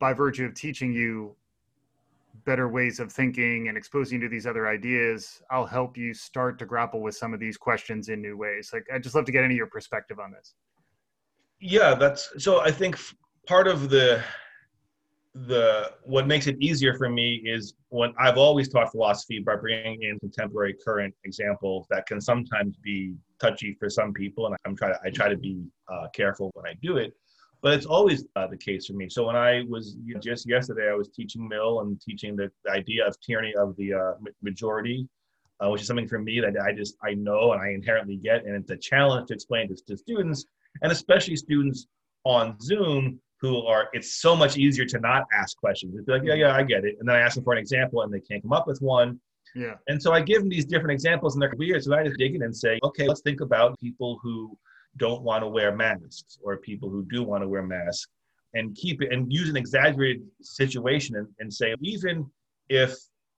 by 0.00 0.12
virtue 0.12 0.44
of 0.44 0.54
teaching 0.54 0.92
you 0.92 1.36
better 2.44 2.68
ways 2.68 2.98
of 2.98 3.12
thinking 3.12 3.68
and 3.68 3.76
exposing 3.76 4.20
you 4.20 4.26
to 4.26 4.30
these 4.30 4.46
other 4.46 4.66
ideas, 4.66 5.42
I'll 5.50 5.66
help 5.66 5.96
you 5.96 6.14
start 6.14 6.58
to 6.58 6.66
grapple 6.66 7.00
with 7.00 7.14
some 7.14 7.34
of 7.34 7.40
these 7.40 7.56
questions 7.56 8.08
in 8.08 8.20
new 8.20 8.36
ways. 8.36 8.70
Like, 8.72 8.86
I'd 8.92 9.02
just 9.02 9.14
love 9.14 9.26
to 9.26 9.32
get 9.32 9.44
any 9.44 9.54
of 9.54 9.58
your 9.58 9.66
perspective 9.66 10.18
on 10.18 10.32
this. 10.32 10.54
Yeah, 11.60 11.94
that's 11.94 12.32
so. 12.42 12.60
I 12.60 12.72
think 12.72 12.98
part 13.46 13.68
of 13.68 13.88
the 13.88 14.24
the 15.34 15.92
what 16.02 16.26
makes 16.26 16.46
it 16.46 16.56
easier 16.60 16.94
for 16.94 17.08
me 17.08 17.40
is 17.44 17.74
when 17.88 18.12
I've 18.18 18.36
always 18.36 18.68
taught 18.68 18.90
philosophy 18.90 19.38
by 19.38 19.56
bringing 19.56 20.02
in 20.02 20.18
contemporary 20.18 20.74
current 20.84 21.14
examples 21.24 21.86
that 21.90 22.06
can 22.06 22.20
sometimes 22.20 22.76
be 22.78 23.14
touchy 23.42 23.76
for 23.78 23.90
some 23.90 24.12
people, 24.12 24.46
and 24.46 24.56
I'm 24.64 24.76
try 24.76 24.88
to 24.88 24.98
I 25.04 25.10
try 25.10 25.28
to 25.28 25.36
be 25.36 25.64
uh, 25.92 26.06
careful 26.14 26.50
when 26.54 26.66
I 26.66 26.74
do 26.80 26.96
it 26.98 27.12
but 27.62 27.74
it's 27.74 27.86
always 27.86 28.24
uh, 28.34 28.46
the 28.48 28.56
case 28.56 28.86
for 28.86 28.94
me. 28.94 29.08
So 29.08 29.24
when 29.24 29.36
I 29.36 29.62
was 29.68 29.96
just 30.20 30.48
yesterday, 30.48 30.90
I 30.90 30.94
was 30.94 31.08
teaching 31.08 31.46
Mill 31.48 31.80
and 31.80 32.00
teaching 32.00 32.34
the, 32.34 32.50
idea 32.68 33.06
of 33.06 33.16
tyranny 33.20 33.54
of 33.54 33.76
the 33.76 33.94
uh, 33.94 34.12
majority, 34.42 35.08
uh, 35.64 35.70
which 35.70 35.80
is 35.80 35.86
something 35.86 36.08
for 36.08 36.18
me 36.18 36.40
that 36.40 36.60
I 36.60 36.72
just 36.72 36.96
I 37.04 37.14
know 37.14 37.52
and 37.52 37.62
I 37.62 37.68
inherently 37.68 38.16
get, 38.16 38.44
and 38.44 38.56
it's 38.56 38.70
a 38.70 38.76
challenge 38.76 39.28
to 39.28 39.34
explain 39.34 39.68
to, 39.68 39.76
to 39.86 39.96
students, 39.96 40.44
and 40.82 40.90
especially 40.90 41.36
students 41.36 41.86
on 42.24 42.58
Zoom 42.60 43.20
who 43.40 43.64
are. 43.66 43.88
It's 43.92 44.20
so 44.20 44.34
much 44.34 44.56
easier 44.56 44.84
to 44.86 44.98
not 44.98 45.24
ask 45.32 45.56
questions. 45.56 45.94
It's 45.96 46.08
like, 46.08 46.22
yeah, 46.24 46.34
yeah, 46.34 46.56
I 46.56 46.64
get 46.64 46.84
it, 46.84 46.96
and 46.98 47.08
then 47.08 47.14
I 47.14 47.20
ask 47.20 47.36
them 47.36 47.44
for 47.44 47.52
an 47.52 47.60
example, 47.60 48.02
and 48.02 48.12
they 48.12 48.20
can't 48.20 48.42
come 48.42 48.52
up 48.52 48.66
with 48.66 48.82
one. 48.82 49.20
Yeah. 49.54 49.74
And 49.88 50.02
so 50.02 50.12
I 50.12 50.20
give 50.20 50.40
them 50.40 50.48
these 50.48 50.64
different 50.64 50.92
examples, 50.92 51.34
and 51.34 51.42
they're 51.42 51.52
weird. 51.56 51.82
So 51.84 51.94
I 51.94 52.04
just 52.04 52.18
dig 52.18 52.34
in 52.34 52.42
and 52.42 52.56
say, 52.56 52.78
okay, 52.82 53.06
let's 53.06 53.20
think 53.20 53.40
about 53.40 53.78
people 53.78 54.18
who 54.22 54.56
don't 54.96 55.22
want 55.22 55.42
to 55.42 55.48
wear 55.48 55.74
masks 55.74 56.38
or 56.42 56.56
people 56.58 56.90
who 56.90 57.04
do 57.10 57.22
want 57.22 57.42
to 57.42 57.48
wear 57.48 57.62
masks 57.62 58.08
and 58.54 58.74
keep 58.74 59.02
it 59.02 59.12
and 59.12 59.32
use 59.32 59.48
an 59.48 59.56
exaggerated 59.56 60.22
situation 60.42 61.16
and, 61.16 61.26
and 61.38 61.52
say 61.52 61.74
even 61.80 62.26
if 62.68 62.94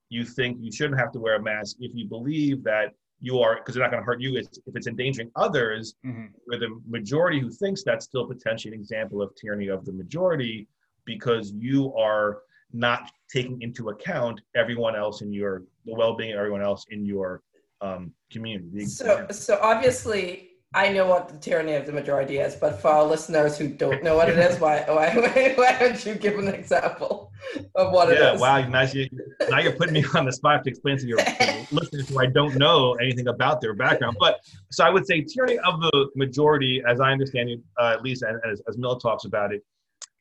you 0.09 0.25
think 0.25 0.59
you 0.61 0.73
shouldn't 0.73 0.99
have 0.99 1.13
to 1.13 1.21
wear 1.21 1.37
a 1.37 1.43
mask 1.43 1.77
if 1.81 1.93
you 1.95 2.07
believe 2.07 2.65
that 2.65 2.93
you 3.21 3.39
are 3.39 3.57
because 3.57 3.75
they're 3.75 3.85
not 3.85 3.91
going 3.91 4.03
to 4.03 4.05
hurt 4.05 4.21
you 4.21 4.37
if 4.37 4.47
it's 4.75 4.87
endangering 4.87 5.31
others 5.37 5.95
mm-hmm. 6.05 6.27
where 6.47 6.59
the 6.59 6.69
majority 6.87 7.39
who 7.41 7.51
thinks 7.51 7.83
that's 7.85 8.05
still 8.05 8.27
potentially 8.27 8.75
an 8.75 8.81
example 8.81 9.23
of 9.23 9.35
tyranny 9.37 9.69
of 9.69 9.85
the 9.85 9.93
majority 9.93 10.67
because 11.05 11.53
you 11.53 11.95
are 11.95 12.39
not 12.73 13.11
taking 13.35 13.61
into 13.63 13.89
account 13.89 14.41
everyone 14.55 14.95
else 14.95 15.21
in 15.21 15.33
your 15.33 15.65
the 15.87 15.95
well-being 15.95 16.33
of 16.33 16.39
everyone 16.39 16.63
else 16.63 16.85
in 16.91 17.05
your 17.05 17.43
um, 17.81 18.13
community 18.31 18.87
so 18.87 19.27
so 19.31 19.59
obviously 19.61 20.55
I 20.77 20.89
know 20.89 21.07
what 21.07 21.29
the 21.29 21.39
tyranny 21.39 21.75
of 21.75 21.87
the 21.87 21.93
majority 21.93 22.39
is, 22.39 22.57
but 22.57 22.83
for 22.83 22.89
our 22.89 23.05
listeners 23.05 23.57
who 23.57 23.69
don't 23.69 24.03
know 24.03 24.17
what 24.17 24.29
it 24.29 24.37
is, 24.37 24.59
why 24.59 24.85
why, 24.89 25.55
why 25.55 25.79
don't 25.79 26.05
you 26.05 26.17
give 26.17 26.37
an 26.37 26.49
example 26.49 27.31
of 27.77 27.93
what 27.93 28.09
yeah, 28.09 28.33
it 28.33 28.35
is? 28.35 28.41
wow, 28.41 28.67
now, 28.67 28.83
you, 28.83 29.09
now 29.49 29.61
you're 29.61 29.77
putting 29.77 29.95
me 29.95 30.05
on 30.17 30.25
the 30.25 30.33
spot 30.33 30.65
to 30.65 30.71
explain 30.71 30.99
to 30.99 31.07
your 31.07 31.19
listeners 31.71 32.09
who 32.09 32.19
I 32.19 32.27
don't 32.27 32.57
know 32.57 32.95
anything 32.95 33.29
about 33.29 33.61
their 33.61 33.75
background. 33.75 34.17
But 34.19 34.41
so 34.73 34.83
I 34.85 34.91
would 34.91 35.07
say 35.07 35.21
tyranny 35.21 35.59
of 35.59 35.81
the 35.81 36.09
majority, 36.17 36.83
as 36.89 37.01
I 37.01 37.13
understand 37.13 37.51
it, 37.51 37.61
uh, 37.79 37.93
at 37.93 38.03
least 38.03 38.25
as, 38.45 38.61
as 38.67 38.77
Mill 38.77 38.99
talks 38.99 39.27
about 39.27 39.55
it, 39.55 39.63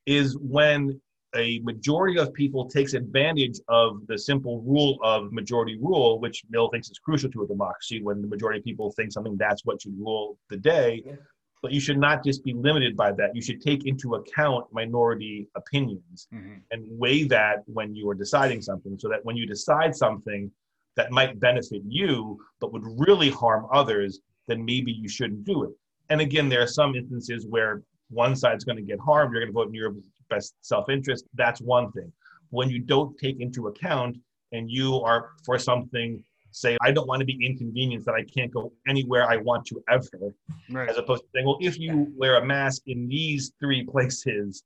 is 0.06 0.38
when 0.38 1.02
a 1.36 1.60
majority 1.60 2.20
of 2.20 2.34
people 2.34 2.70
takes 2.70 2.94
advantage 2.94 3.60
of 3.68 4.06
the 4.08 4.18
simple 4.18 4.62
rule 4.62 5.00
of 5.04 5.32
majority 5.32 5.78
rule, 5.80 6.20
which 6.20 6.44
Mill 6.50 6.70
thinks 6.70 6.90
is 6.90 7.00
crucial 7.00 7.32
to 7.32 7.44
a 7.44 7.48
democracy. 7.48 8.02
When 8.02 8.22
the 8.22 8.28
majority 8.28 8.60
of 8.60 8.66
people 8.66 8.92
think 8.92 9.12
something, 9.12 9.38
that's 9.38 9.66
what 9.66 9.82
should 9.82 9.98
rule 9.98 10.38
the 10.50 10.58
day. 10.58 11.04
Yeah. 11.06 11.14
But 11.62 11.72
you 11.72 11.80
should 11.80 11.98
not 11.98 12.24
just 12.24 12.44
be 12.44 12.54
limited 12.54 12.98
by 12.98 13.14
that. 13.14 13.36
You 13.36 13.42
should 13.42 13.62
take 13.62 13.86
into 13.86 14.16
account 14.16 14.66
minority 14.74 15.48
opinions 15.56 16.28
mm-hmm. 16.34 16.56
and 16.72 16.84
weigh 16.90 17.24
that 17.26 17.64
when 17.68 17.96
you 17.96 18.10
are 18.10 18.16
deciding 18.16 18.62
something, 18.62 19.00
so 19.00 19.08
that 19.10 19.24
when 19.24 19.38
you 19.38 19.48
decide 19.48 19.96
something 19.96 20.52
that 20.98 21.12
might 21.12 21.40
benefit 21.40 21.82
you 21.88 22.38
but 22.60 22.74
would 22.74 22.84
really 22.98 23.30
harm 23.30 23.66
others, 23.74 24.20
then 24.48 24.64
maybe 24.64 24.92
you 24.92 25.08
shouldn't 25.08 25.46
do 25.46 25.64
it. 25.64 25.72
And 26.10 26.20
again, 26.20 26.50
there 26.50 26.62
are 26.62 26.68
some 26.68 26.96
instances 26.96 27.48
where 27.48 27.82
one 28.10 28.36
side's 28.36 28.64
going 28.64 28.76
to 28.76 28.84
get 28.84 29.00
harmed. 29.00 29.32
You're 29.32 29.42
going 29.42 29.54
to 29.54 29.54
vote 29.54 29.70
in 29.70 29.74
your 29.74 29.96
best 30.30 30.56
self-interest 30.62 31.26
that's 31.36 31.62
one 31.62 31.92
thing 31.92 32.12
when 32.50 32.70
you 32.70 32.80
don't 32.80 33.18
take 33.18 33.40
into 33.40 33.68
account 33.68 34.18
and 34.52 34.70
you 34.70 35.02
are 35.02 35.32
for 35.46 35.58
something 35.58 36.24
say 36.52 36.78
i 36.82 36.92
don't 36.92 37.08
want 37.08 37.20
to 37.20 37.26
be 37.26 37.38
inconvenienced 37.46 38.06
that 38.06 38.16
i 38.16 38.24
can't 38.24 38.52
go 38.52 38.72
anywhere 38.88 39.28
i 39.30 39.38
want 39.38 39.66
to 39.66 39.84
ever 39.90 40.34
right. 40.70 40.90
as 40.90 40.98
opposed 40.98 41.22
to 41.24 41.28
saying 41.34 41.46
well 41.46 41.58
if 41.60 41.80
you 41.80 42.12
wear 42.16 42.38
a 42.38 42.46
mask 42.46 42.84
in 42.86 43.08
these 43.08 43.54
three 43.60 43.84
places 43.84 44.64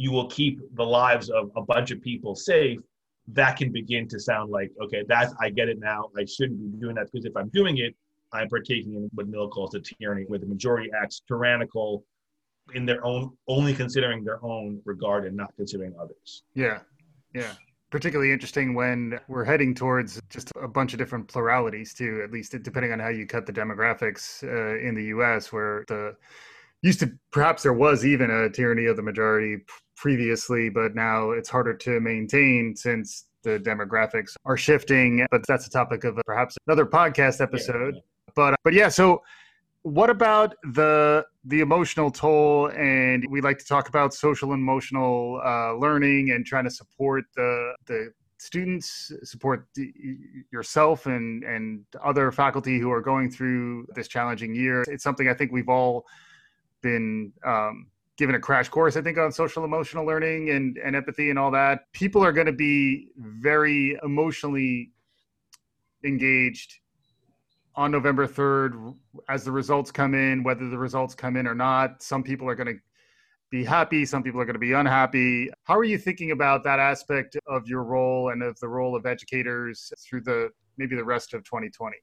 you 0.00 0.10
will 0.10 0.28
keep 0.28 0.58
the 0.76 0.82
lives 0.82 1.28
of 1.28 1.50
a 1.56 1.62
bunch 1.62 1.90
of 1.90 2.00
people 2.00 2.34
safe, 2.34 2.80
that 3.28 3.58
can 3.58 3.70
begin 3.70 4.08
to 4.08 4.18
sound 4.18 4.50
like, 4.50 4.72
okay, 4.82 5.04
that's 5.06 5.34
I 5.38 5.50
get 5.50 5.68
it 5.68 5.78
now. 5.78 6.08
I 6.16 6.24
shouldn't 6.24 6.58
be 6.58 6.80
doing 6.80 6.94
that 6.94 7.08
because 7.12 7.26
if 7.26 7.36
I'm 7.36 7.50
doing 7.50 7.76
it, 7.76 7.94
I'm 8.32 8.48
partaking 8.48 8.94
in 8.94 9.10
what 9.12 9.28
Mill 9.28 9.50
calls 9.50 9.74
a 9.74 9.80
tyranny, 9.80 10.24
where 10.26 10.38
the 10.38 10.46
majority 10.46 10.88
acts 10.98 11.20
tyrannical 11.28 12.02
in 12.74 12.86
their 12.86 13.04
own, 13.04 13.32
only 13.48 13.74
considering 13.74 14.24
their 14.24 14.44
own 14.44 14.80
regard 14.84 15.26
and 15.26 15.36
not 15.36 15.54
considering 15.56 15.94
others. 16.00 16.42
Yeah, 16.54 16.80
yeah. 17.34 17.54
Particularly 17.90 18.32
interesting 18.32 18.74
when 18.74 19.18
we're 19.26 19.44
heading 19.44 19.74
towards 19.74 20.20
just 20.30 20.52
a 20.62 20.68
bunch 20.68 20.92
of 20.92 20.98
different 20.98 21.26
pluralities 21.26 21.92
too. 21.92 22.20
At 22.22 22.30
least 22.30 22.54
depending 22.62 22.92
on 22.92 23.00
how 23.00 23.08
you 23.08 23.26
cut 23.26 23.46
the 23.46 23.52
demographics 23.52 24.44
uh, 24.44 24.78
in 24.78 24.94
the 24.94 25.04
U.S., 25.06 25.52
where 25.52 25.84
the 25.88 26.14
used 26.82 27.00
to 27.00 27.12
perhaps 27.30 27.62
there 27.62 27.72
was 27.72 28.06
even 28.06 28.30
a 28.30 28.48
tyranny 28.48 28.86
of 28.86 28.96
the 28.96 29.02
majority 29.02 29.58
previously, 29.96 30.70
but 30.70 30.94
now 30.94 31.30
it's 31.32 31.48
harder 31.48 31.74
to 31.74 32.00
maintain 32.00 32.74
since 32.76 33.26
the 33.42 33.58
demographics 33.58 34.34
are 34.44 34.56
shifting. 34.56 35.26
But 35.30 35.46
that's 35.46 35.66
a 35.66 35.70
topic 35.70 36.04
of 36.04 36.18
perhaps 36.26 36.56
another 36.66 36.86
podcast 36.86 37.40
episode. 37.40 37.94
Yeah. 37.96 38.00
But 38.34 38.54
but 38.62 38.72
yeah, 38.72 38.88
so 38.88 39.22
what 39.82 40.10
about 40.10 40.56
the 40.62 41.24
the 41.44 41.60
emotional 41.60 42.10
toll? 42.10 42.70
And 42.70 43.24
we 43.30 43.40
like 43.40 43.58
to 43.58 43.64
talk 43.64 43.88
about 43.88 44.12
social 44.12 44.52
and 44.52 44.60
emotional 44.60 45.40
uh, 45.44 45.74
learning 45.74 46.30
and 46.32 46.44
trying 46.44 46.64
to 46.64 46.70
support 46.70 47.24
the 47.34 47.74
the 47.86 48.12
students 48.38 49.12
support 49.22 49.66
the, 49.74 49.92
yourself 50.52 51.06
and 51.06 51.44
and 51.44 51.84
other 52.02 52.32
faculty 52.32 52.78
who 52.78 52.90
are 52.90 53.02
going 53.02 53.30
through 53.30 53.86
this 53.94 54.08
challenging 54.08 54.54
year. 54.54 54.82
It's 54.88 55.04
something 55.04 55.28
i 55.28 55.34
think 55.34 55.52
we've 55.52 55.68
all 55.68 56.06
been 56.82 57.32
um, 57.44 57.88
given 58.16 58.34
a 58.34 58.38
crash 58.38 58.70
course 58.70 58.96
i 58.96 59.02
think 59.02 59.18
on 59.18 59.30
social 59.30 59.62
emotional 59.64 60.06
learning 60.06 60.50
and 60.50 60.78
and 60.78 60.96
empathy 60.96 61.30
and 61.30 61.38
all 61.38 61.50
that. 61.50 61.92
People 61.92 62.24
are 62.24 62.32
going 62.32 62.46
to 62.46 62.52
be 62.52 63.08
very 63.16 63.98
emotionally 64.02 64.90
engaged 66.04 66.80
on 67.76 67.90
November 67.90 68.26
3rd 68.26 68.94
as 69.28 69.44
the 69.44 69.52
results 69.52 69.90
come 69.90 70.14
in, 70.14 70.42
whether 70.42 70.68
the 70.68 70.78
results 70.78 71.14
come 71.14 71.36
in 71.36 71.46
or 71.46 71.54
not. 71.54 72.02
Some 72.02 72.22
people 72.22 72.48
are 72.48 72.54
going 72.54 72.74
to 72.74 72.80
be 73.50 73.64
happy, 73.64 74.04
some 74.04 74.22
people 74.22 74.40
are 74.40 74.44
going 74.44 74.54
to 74.54 74.60
be 74.60 74.72
unhappy. 74.72 75.50
How 75.64 75.76
are 75.76 75.84
you 75.84 75.98
thinking 75.98 76.30
about 76.30 76.62
that 76.64 76.78
aspect 76.78 77.36
of 77.46 77.66
your 77.66 77.82
role 77.82 78.30
and 78.30 78.42
of 78.42 78.58
the 78.60 78.68
role 78.68 78.94
of 78.94 79.06
educators 79.06 79.92
through 79.98 80.22
the 80.22 80.50
maybe 80.78 80.96
the 80.96 81.04
rest 81.04 81.34
of 81.34 81.42
2020? 81.44 81.96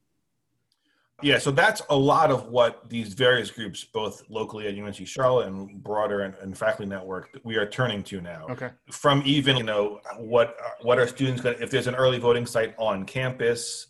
Yeah, 1.20 1.38
so 1.38 1.50
that's 1.50 1.82
a 1.90 1.96
lot 1.96 2.30
of 2.30 2.46
what 2.48 2.88
these 2.88 3.12
various 3.12 3.50
groups, 3.50 3.82
both 3.82 4.22
locally 4.28 4.68
at 4.68 4.78
UNC 4.78 5.04
Charlotte 5.06 5.48
and 5.48 5.82
broader 5.82 6.20
and, 6.20 6.34
and 6.36 6.56
faculty 6.56 6.88
network, 6.88 7.40
we 7.42 7.56
are 7.56 7.66
turning 7.66 8.04
to 8.04 8.20
now. 8.20 8.46
Okay. 8.48 8.70
From 8.90 9.22
even 9.26 9.56
you 9.56 9.64
know 9.64 10.00
what 10.16 10.56
what 10.82 10.98
are 10.98 11.08
students 11.08 11.42
going 11.42 11.56
to 11.56 11.62
if 11.62 11.70
there's 11.70 11.88
an 11.88 11.96
early 11.96 12.18
voting 12.18 12.46
site 12.46 12.74
on 12.78 13.04
campus, 13.04 13.88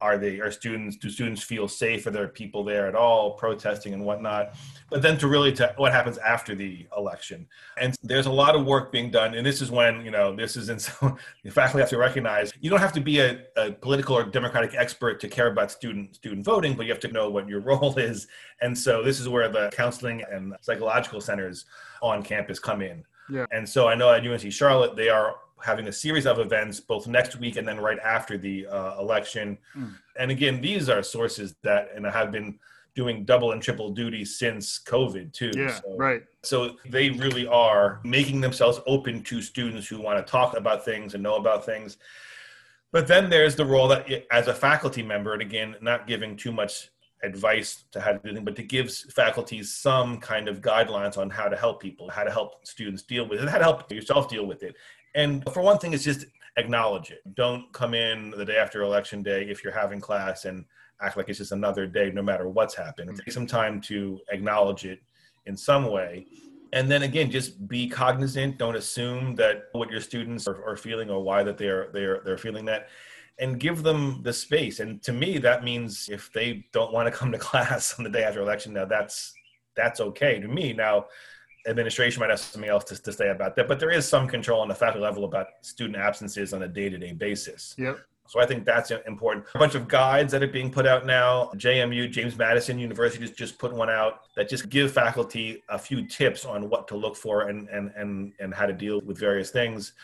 are 0.00 0.16
they 0.16 0.40
are 0.40 0.50
students 0.50 0.96
do 0.96 1.10
students 1.10 1.42
feel 1.42 1.68
safe? 1.68 2.06
Are 2.06 2.10
there 2.10 2.28
people 2.28 2.64
there 2.64 2.86
at 2.86 2.94
all 2.94 3.32
protesting 3.32 3.92
and 3.92 4.04
whatnot? 4.04 4.54
But 4.88 5.02
then 5.02 5.18
to 5.18 5.28
really 5.28 5.52
to 5.52 5.74
what 5.76 5.92
happens 5.92 6.16
after 6.18 6.54
the 6.54 6.86
election. 6.96 7.46
And 7.78 7.96
there's 8.02 8.26
a 8.26 8.32
lot 8.32 8.56
of 8.56 8.64
work 8.64 8.92
being 8.92 9.10
done. 9.10 9.34
And 9.34 9.44
this 9.46 9.60
is 9.60 9.70
when 9.70 10.04
you 10.04 10.10
know 10.10 10.34
this 10.34 10.56
is 10.56 10.70
in 10.70 10.78
so 10.78 11.16
the 11.44 11.50
faculty 11.50 11.80
have 11.80 11.90
to 11.90 11.98
recognize 11.98 12.52
you 12.60 12.70
don't 12.70 12.80
have 12.80 12.92
to 12.94 13.00
be 13.00 13.20
a, 13.20 13.42
a 13.56 13.72
political 13.72 14.16
or 14.16 14.24
democratic 14.24 14.74
expert 14.74 15.20
to 15.20 15.28
care 15.28 15.48
about 15.48 15.70
student 15.70 16.16
student 16.16 16.44
voting 16.44 16.74
but 16.74 16.86
you 16.86 16.92
have 16.92 17.00
to 17.00 17.12
know 17.12 17.28
what 17.28 17.48
your 17.48 17.60
role 17.70 17.96
is. 17.98 18.26
And 18.62 18.76
so 18.76 19.02
this 19.02 19.20
is 19.20 19.28
where 19.28 19.48
the 19.48 19.70
counseling 19.72 20.22
and 20.30 20.54
psychological 20.62 21.20
centers 21.20 21.66
on 22.02 22.22
campus 22.22 22.58
come 22.58 22.82
in. 22.82 23.04
Yeah. 23.32 23.46
and 23.52 23.68
so 23.68 23.86
i 23.86 23.94
know 23.94 24.12
at 24.12 24.26
unc 24.26 24.50
charlotte 24.50 24.96
they 24.96 25.08
are 25.08 25.36
having 25.64 25.88
a 25.88 25.92
series 25.92 26.26
of 26.26 26.38
events 26.38 26.80
both 26.80 27.06
next 27.06 27.36
week 27.36 27.56
and 27.56 27.66
then 27.66 27.78
right 27.78 27.98
after 28.00 28.38
the 28.38 28.66
uh, 28.66 28.98
election. 28.98 29.58
Mm. 29.76 29.94
And 30.18 30.30
again, 30.30 30.60
these 30.60 30.88
are 30.88 31.02
sources 31.02 31.54
that 31.62 31.88
and 31.94 32.06
have 32.06 32.30
been 32.30 32.58
doing 32.94 33.24
double 33.24 33.52
and 33.52 33.62
triple 33.62 33.90
duty 33.90 34.24
since 34.24 34.80
COVID 34.80 35.32
too. 35.32 35.52
Yeah, 35.56 35.80
so, 35.80 35.96
right. 35.96 36.22
So 36.42 36.76
they 36.88 37.10
really 37.10 37.46
are 37.46 38.00
making 38.04 38.40
themselves 38.40 38.80
open 38.86 39.22
to 39.24 39.40
students 39.40 39.86
who 39.86 40.00
want 40.00 40.24
to 40.24 40.30
talk 40.30 40.56
about 40.56 40.84
things 40.84 41.14
and 41.14 41.22
know 41.22 41.36
about 41.36 41.64
things. 41.64 41.98
But 42.92 43.06
then 43.06 43.30
there's 43.30 43.54
the 43.54 43.64
role 43.64 43.86
that 43.88 44.26
as 44.32 44.48
a 44.48 44.54
faculty 44.54 45.02
member, 45.02 45.32
and 45.32 45.42
again, 45.42 45.76
not 45.80 46.08
giving 46.08 46.36
too 46.36 46.52
much 46.52 46.90
advice 47.22 47.84
to 47.92 48.00
how 48.00 48.12
to 48.12 48.18
do 48.18 48.32
things, 48.32 48.44
but 48.44 48.56
to 48.56 48.62
give 48.62 48.92
faculties 48.92 49.74
some 49.74 50.18
kind 50.18 50.48
of 50.48 50.60
guidelines 50.60 51.16
on 51.16 51.30
how 51.30 51.48
to 51.48 51.56
help 51.56 51.80
people, 51.80 52.08
how 52.08 52.24
to 52.24 52.30
help 52.30 52.66
students 52.66 53.02
deal 53.02 53.28
with 53.28 53.40
it, 53.40 53.48
how 53.48 53.58
to 53.58 53.64
help 53.64 53.92
yourself 53.92 54.28
deal 54.28 54.46
with 54.46 54.62
it. 54.62 54.74
And 55.14 55.44
for 55.52 55.62
one 55.62 55.78
thing, 55.78 55.92
it's 55.92 56.04
just 56.04 56.26
acknowledge 56.56 57.10
it. 57.10 57.22
Don't 57.34 57.72
come 57.72 57.94
in 57.94 58.30
the 58.30 58.44
day 58.44 58.56
after 58.56 58.82
election 58.82 59.22
day 59.22 59.44
if 59.44 59.64
you're 59.64 59.72
having 59.72 60.00
class 60.00 60.44
and 60.44 60.64
act 61.00 61.16
like 61.16 61.28
it's 61.28 61.38
just 61.38 61.52
another 61.52 61.86
day, 61.86 62.10
no 62.10 62.22
matter 62.22 62.48
what's 62.48 62.74
happened. 62.74 63.10
Mm-hmm. 63.10 63.18
Take 63.24 63.32
some 63.32 63.46
time 63.46 63.80
to 63.82 64.20
acknowledge 64.30 64.84
it 64.84 65.00
in 65.46 65.56
some 65.56 65.90
way. 65.90 66.26
And 66.72 66.90
then 66.90 67.02
again, 67.02 67.30
just 67.30 67.66
be 67.66 67.88
cognizant. 67.88 68.58
Don't 68.58 68.76
assume 68.76 69.34
that 69.36 69.64
what 69.72 69.90
your 69.90 70.00
students 70.00 70.46
are, 70.46 70.64
are 70.64 70.76
feeling 70.76 71.10
or 71.10 71.22
why 71.22 71.42
that 71.42 71.58
they're 71.58 71.90
they're 71.92 72.20
they're 72.24 72.38
feeling 72.38 72.64
that 72.66 72.88
and 73.40 73.58
give 73.58 73.82
them 73.82 74.20
the 74.22 74.32
space. 74.32 74.80
And 74.80 75.02
to 75.02 75.12
me, 75.12 75.38
that 75.38 75.64
means 75.64 76.08
if 76.10 76.30
they 76.32 76.66
don't 76.72 76.92
want 76.92 77.06
to 77.06 77.18
come 77.18 77.32
to 77.32 77.38
class 77.48 77.98
on 77.98 78.04
the 78.04 78.10
day 78.10 78.22
after 78.22 78.40
election, 78.40 78.72
now 78.74 78.84
that's 78.84 79.34
that's 79.74 80.00
okay 80.00 80.38
to 80.38 80.46
me. 80.46 80.72
Now, 80.72 81.06
administration 81.66 82.20
might 82.20 82.30
have 82.30 82.40
something 82.40 82.70
else 82.70 82.84
to, 82.84 83.02
to 83.02 83.12
say 83.12 83.30
about 83.30 83.56
that, 83.56 83.68
but 83.68 83.78
there 83.78 83.90
is 83.90 84.08
some 84.08 84.26
control 84.26 84.60
on 84.60 84.68
the 84.68 84.74
faculty 84.74 85.00
level 85.00 85.24
about 85.24 85.48
student 85.62 85.96
absences 85.96 86.52
on 86.52 86.62
a 86.62 86.68
day-to-day 86.68 87.12
basis. 87.12 87.74
Yep. 87.78 87.98
So 88.30 88.40
I 88.40 88.46
think 88.46 88.64
that's 88.64 88.92
important. 89.08 89.44
A 89.56 89.58
bunch 89.58 89.74
of 89.74 89.88
guides 89.88 90.30
that 90.30 90.40
are 90.40 90.46
being 90.46 90.70
put 90.70 90.86
out 90.86 91.04
now. 91.04 91.50
JMU, 91.56 92.08
James 92.12 92.38
Madison 92.38 92.78
University, 92.78 93.26
just, 93.26 93.36
just 93.36 93.58
put 93.58 93.72
one 93.72 93.90
out 93.90 94.20
that 94.36 94.48
just 94.48 94.68
give 94.68 94.92
faculty 94.92 95.64
a 95.68 95.76
few 95.76 96.06
tips 96.06 96.44
on 96.44 96.68
what 96.70 96.86
to 96.88 96.96
look 96.96 97.16
for 97.16 97.48
and 97.48 97.68
and 97.70 97.90
and 97.96 98.32
and 98.38 98.54
how 98.54 98.66
to 98.66 98.72
deal 98.72 99.00
with 99.00 99.18
various 99.18 99.50
things. 99.50 99.94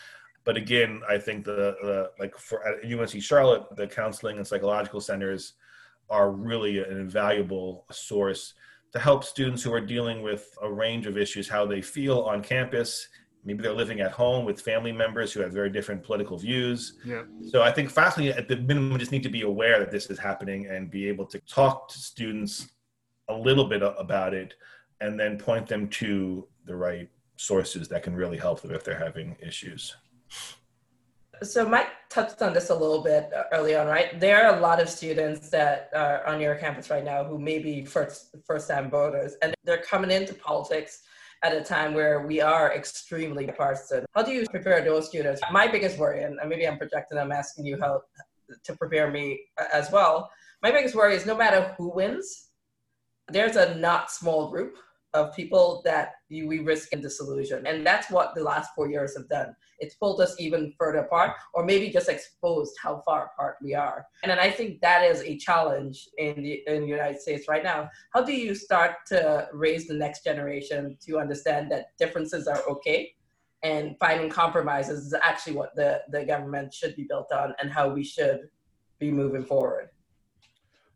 But 0.43 0.57
again, 0.57 1.01
I 1.07 1.17
think 1.17 1.45
the, 1.45 1.77
the 1.81 2.11
like 2.19 2.37
for 2.37 2.67
at 2.67 2.83
UNC 2.83 3.21
Charlotte, 3.21 3.63
the 3.77 3.87
counseling 3.87 4.35
and 4.35 4.45
psychological 4.45 4.99
centers 4.99 5.53
are 6.09 6.29
really 6.31 6.79
an 6.79 6.97
invaluable 6.97 7.85
source 7.91 8.55
to 8.97 9.03
help 9.03 9.23
students 9.23 9.61
who 9.61 9.71
are 9.73 9.81
dealing 9.81 10.23
with 10.23 10.57
a 10.61 10.71
range 10.71 11.05
of 11.05 11.17
issues, 11.17 11.47
how 11.47 11.65
they 11.65 11.81
feel 11.81 12.21
on 12.21 12.41
campus. 12.41 13.07
Maybe 13.45 13.61
they're 13.61 13.71
living 13.71 14.01
at 14.01 14.11
home 14.11 14.43
with 14.43 14.59
family 14.59 14.91
members 14.91 15.31
who 15.31 15.39
have 15.41 15.53
very 15.53 15.69
different 15.69 16.03
political 16.03 16.37
views. 16.37 16.97
Yeah. 17.05 17.23
So 17.47 17.61
I 17.61 17.71
think 17.71 17.89
faculty 17.89 18.29
at 18.29 18.47
the 18.47 18.57
minimum 18.57 18.97
just 18.97 19.11
need 19.11 19.23
to 19.23 19.29
be 19.29 19.43
aware 19.43 19.79
that 19.79 19.91
this 19.91 20.09
is 20.09 20.17
happening 20.17 20.65
and 20.65 20.89
be 20.89 21.07
able 21.07 21.25
to 21.27 21.39
talk 21.41 21.89
to 21.89 21.99
students 21.99 22.69
a 23.29 23.33
little 23.33 23.65
bit 23.65 23.83
about 23.83 24.33
it 24.33 24.55
and 24.99 25.19
then 25.19 25.37
point 25.37 25.67
them 25.67 25.87
to 25.89 26.47
the 26.65 26.75
right 26.75 27.07
sources 27.35 27.87
that 27.87 28.01
can 28.01 28.15
really 28.15 28.37
help 28.37 28.61
them 28.61 28.71
if 28.71 28.83
they're 28.83 28.97
having 28.97 29.37
issues. 29.45 29.95
So 31.43 31.67
Mike 31.67 31.89
touched 32.09 32.41
on 32.41 32.53
this 32.53 32.69
a 32.69 32.75
little 32.75 33.03
bit 33.03 33.31
uh, 33.33 33.43
early 33.53 33.75
on, 33.75 33.87
right? 33.87 34.19
There 34.19 34.43
are 34.43 34.57
a 34.57 34.59
lot 34.59 34.81
of 34.81 34.89
students 34.89 35.49
that 35.49 35.89
are 35.93 36.25
on 36.25 36.41
your 36.41 36.55
campus 36.55 36.89
right 36.89 37.03
now 37.03 37.23
who 37.23 37.37
may 37.37 37.59
be 37.59 37.85
first 37.85 38.35
first 38.45 38.67
time 38.67 38.89
voters, 38.89 39.35
and 39.41 39.53
they're 39.63 39.81
coming 39.81 40.09
into 40.09 40.33
politics 40.33 41.01
at 41.43 41.53
a 41.53 41.61
time 41.61 41.93
where 41.93 42.25
we 42.25 42.41
are 42.41 42.73
extremely 42.73 43.47
partisan. 43.47 44.05
How 44.15 44.23
do 44.23 44.31
you 44.31 44.45
prepare 44.49 44.83
those 44.83 45.07
students? 45.07 45.41
My 45.51 45.67
biggest 45.67 45.99
worry, 45.99 46.23
and 46.23 46.39
maybe 46.47 46.67
I'm 46.67 46.77
projecting, 46.77 47.19
I'm 47.19 47.31
asking 47.31 47.65
you 47.65 47.79
how 47.79 48.01
to 48.63 48.75
prepare 48.75 49.11
me 49.11 49.39
as 49.71 49.91
well. 49.91 50.31
My 50.63 50.71
biggest 50.71 50.95
worry 50.95 51.15
is 51.15 51.25
no 51.25 51.37
matter 51.37 51.75
who 51.77 51.93
wins, 51.93 52.47
there's 53.27 53.57
a 53.57 53.75
not 53.75 54.09
small 54.09 54.49
group 54.49 54.75
of 55.17 55.35
people 55.35 55.81
that 55.85 56.13
you, 56.29 56.47
we 56.47 56.59
risk 56.59 56.93
in 56.93 57.01
disillusion. 57.01 57.65
And 57.67 57.85
that's 57.85 58.09
what 58.09 58.35
the 58.35 58.43
last 58.43 58.71
four 58.75 58.89
years 58.89 59.17
have 59.17 59.27
done. 59.27 59.55
It's 59.79 59.95
pulled 59.95 60.21
us 60.21 60.35
even 60.39 60.73
further 60.77 60.99
apart, 60.99 61.33
or 61.53 61.65
maybe 61.65 61.89
just 61.89 62.09
exposed 62.09 62.75
how 62.81 63.01
far 63.05 63.31
apart 63.31 63.57
we 63.61 63.75
are. 63.75 64.05
And 64.23 64.29
then 64.31 64.39
I 64.39 64.49
think 64.49 64.81
that 64.81 65.03
is 65.03 65.21
a 65.21 65.37
challenge 65.37 66.07
in 66.17 66.41
the, 66.41 66.63
in 66.67 66.81
the 66.83 66.87
United 66.87 67.19
States 67.19 67.47
right 67.47 67.63
now. 67.63 67.89
How 68.13 68.23
do 68.23 68.33
you 68.33 68.55
start 68.55 68.95
to 69.07 69.47
raise 69.53 69.87
the 69.87 69.93
next 69.93 70.23
generation 70.23 70.97
to 71.05 71.19
understand 71.19 71.71
that 71.71 71.97
differences 71.97 72.47
are 72.47 72.61
okay? 72.69 73.13
And 73.63 73.95
finding 73.99 74.29
compromises 74.29 75.07
is 75.07 75.15
actually 75.21 75.53
what 75.53 75.75
the, 75.75 76.01
the 76.09 76.23
government 76.23 76.73
should 76.73 76.95
be 76.95 77.03
built 77.03 77.31
on 77.31 77.53
and 77.59 77.71
how 77.71 77.89
we 77.89 78.03
should 78.03 78.49
be 78.99 79.11
moving 79.11 79.43
forward. 79.43 79.89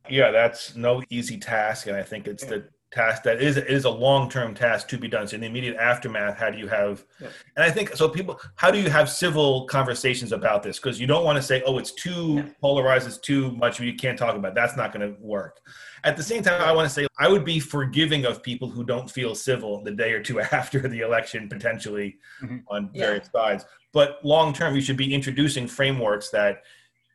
Yeah, 0.09 0.31
that's 0.31 0.75
no 0.75 1.03
easy 1.09 1.37
task. 1.37 1.87
And 1.87 1.95
I 1.95 2.03
think 2.03 2.27
it's 2.27 2.45
the 2.45 2.67
task 2.91 3.23
that 3.23 3.41
is 3.41 3.57
is 3.57 3.85
a 3.85 3.89
long-term 3.89 4.53
task 4.53 4.87
to 4.87 4.97
be 4.97 5.07
done 5.07 5.25
so 5.27 5.35
in 5.35 5.41
the 5.41 5.47
immediate 5.47 5.77
aftermath 5.77 6.37
how 6.37 6.49
do 6.49 6.57
you 6.57 6.67
have 6.67 7.05
yeah. 7.21 7.27
and 7.55 7.63
i 7.63 7.71
think 7.71 7.95
so 7.95 8.09
people 8.09 8.39
how 8.55 8.69
do 8.69 8.79
you 8.79 8.89
have 8.89 9.09
civil 9.09 9.65
conversations 9.65 10.33
about 10.33 10.61
this 10.61 10.77
because 10.77 10.99
you 10.99 11.07
don't 11.07 11.23
want 11.23 11.37
to 11.37 11.41
say 11.41 11.63
oh 11.65 11.77
it's 11.77 11.93
too 11.93 12.35
yeah. 12.35 12.45
polarized 12.59 13.07
it's 13.07 13.17
too 13.17 13.51
much 13.51 13.79
you 13.79 13.93
can't 13.95 14.17
talk 14.17 14.35
about 14.35 14.49
it. 14.49 14.55
that's 14.55 14.75
not 14.75 14.91
going 14.91 15.07
to 15.07 15.19
work 15.21 15.61
at 16.03 16.17
the 16.17 16.23
same 16.23 16.43
time 16.43 16.61
i 16.61 16.71
want 16.71 16.87
to 16.87 16.93
say 16.93 17.07
i 17.17 17.29
would 17.29 17.45
be 17.45 17.59
forgiving 17.59 18.25
of 18.25 18.43
people 18.43 18.69
who 18.69 18.83
don't 18.83 19.09
feel 19.09 19.33
civil 19.33 19.81
the 19.83 19.91
day 19.91 20.11
or 20.11 20.21
two 20.21 20.39
after 20.51 20.79
the 20.87 20.99
election 20.99 21.47
potentially 21.47 22.17
mm-hmm. 22.43 22.57
on 22.67 22.89
various 22.93 23.29
yeah. 23.33 23.41
sides 23.41 23.65
but 23.93 24.19
long 24.23 24.51
term 24.51 24.75
you 24.75 24.81
should 24.81 24.97
be 24.97 25.13
introducing 25.13 25.65
frameworks 25.65 26.29
that 26.29 26.63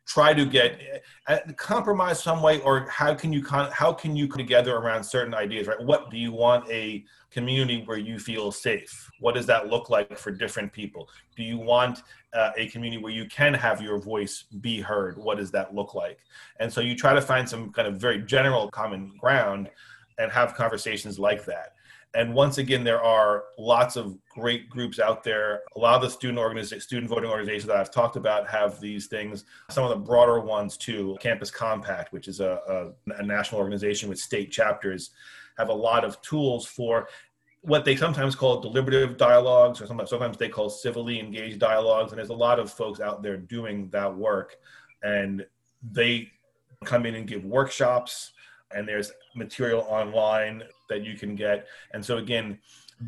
try 0.07 0.33
to 0.33 0.45
get 0.45 1.03
uh, 1.27 1.39
compromise 1.57 2.23
some 2.23 2.41
way 2.41 2.61
or 2.61 2.87
how 2.89 3.13
can 3.13 3.33
you 3.33 3.43
con- 3.43 3.69
how 3.71 3.91
can 3.91 4.15
you 4.15 4.27
come 4.27 4.37
together 4.37 4.77
around 4.77 5.03
certain 5.03 5.33
ideas 5.33 5.67
right? 5.67 5.81
What 5.81 6.09
do 6.09 6.17
you 6.17 6.31
want 6.31 6.69
a 6.71 7.03
community 7.29 7.83
where 7.85 7.97
you 7.97 8.17
feel 8.17 8.51
safe? 8.51 9.11
What 9.19 9.35
does 9.35 9.45
that 9.47 9.67
look 9.67 9.89
like 9.89 10.17
for 10.17 10.31
different 10.31 10.71
people? 10.71 11.09
Do 11.35 11.43
you 11.43 11.57
want 11.57 12.03
uh, 12.33 12.51
a 12.55 12.67
community 12.69 13.01
where 13.01 13.11
you 13.11 13.25
can 13.25 13.53
have 13.53 13.81
your 13.81 13.99
voice 13.99 14.45
be 14.61 14.79
heard? 14.79 15.17
What 15.17 15.37
does 15.37 15.51
that 15.51 15.75
look 15.75 15.93
like? 15.93 16.19
And 16.59 16.71
so 16.71 16.79
you 16.79 16.95
try 16.95 17.13
to 17.13 17.21
find 17.21 17.47
some 17.47 17.71
kind 17.73 17.87
of 17.87 17.97
very 17.97 18.21
general 18.21 18.69
common 18.69 19.13
ground 19.19 19.69
and 20.17 20.31
have 20.31 20.55
conversations 20.55 21.19
like 21.19 21.43
that 21.45 21.73
and 22.13 22.33
once 22.33 22.57
again, 22.57 22.83
there 22.83 23.01
are 23.01 23.45
lots 23.57 23.95
of 23.95 24.17
great 24.29 24.69
groups 24.69 24.99
out 24.99 25.23
there. 25.23 25.61
A 25.75 25.79
lot 25.79 25.95
of 25.95 26.01
the 26.01 26.09
student 26.09 26.39
organizations, 26.39 26.83
student 26.83 27.09
voting 27.09 27.29
organizations 27.29 27.67
that 27.67 27.77
I've 27.77 27.91
talked 27.91 28.15
about 28.15 28.47
have 28.47 28.79
these 28.79 29.07
things. 29.07 29.45
Some 29.69 29.83
of 29.83 29.89
the 29.89 29.97
broader 29.97 30.39
ones 30.39 30.77
too. 30.77 31.17
Campus 31.19 31.51
Compact, 31.51 32.13
which 32.13 32.27
is 32.27 32.39
a, 32.39 32.93
a, 33.07 33.13
a 33.13 33.23
national 33.23 33.59
organization 33.59 34.09
with 34.09 34.19
state 34.19 34.51
chapters, 34.51 35.11
have 35.57 35.69
a 35.69 35.73
lot 35.73 36.05
of 36.05 36.21
tools 36.21 36.65
for 36.65 37.07
what 37.61 37.83
they 37.83 37.95
sometimes 37.95 38.35
call 38.35 38.61
deliberative 38.61 39.17
dialogues, 39.17 39.81
or 39.81 39.87
sometimes, 39.87 40.09
sometimes 40.09 40.37
they 40.37 40.49
call 40.49 40.69
civilly 40.69 41.19
engaged 41.19 41.59
dialogues. 41.59 42.11
And 42.11 42.19
there's 42.19 42.29
a 42.29 42.33
lot 42.33 42.59
of 42.59 42.71
folks 42.71 43.01
out 43.01 43.21
there 43.21 43.37
doing 43.37 43.89
that 43.89 44.15
work, 44.15 44.57
and 45.03 45.45
they 45.91 46.31
come 46.85 47.05
in 47.05 47.15
and 47.15 47.27
give 47.27 47.43
workshops 47.43 48.31
and 48.71 48.87
there's 48.87 49.11
material 49.35 49.81
online 49.89 50.63
that 50.89 51.03
you 51.03 51.15
can 51.15 51.35
get. 51.35 51.67
And 51.93 52.03
so, 52.03 52.17
again, 52.17 52.59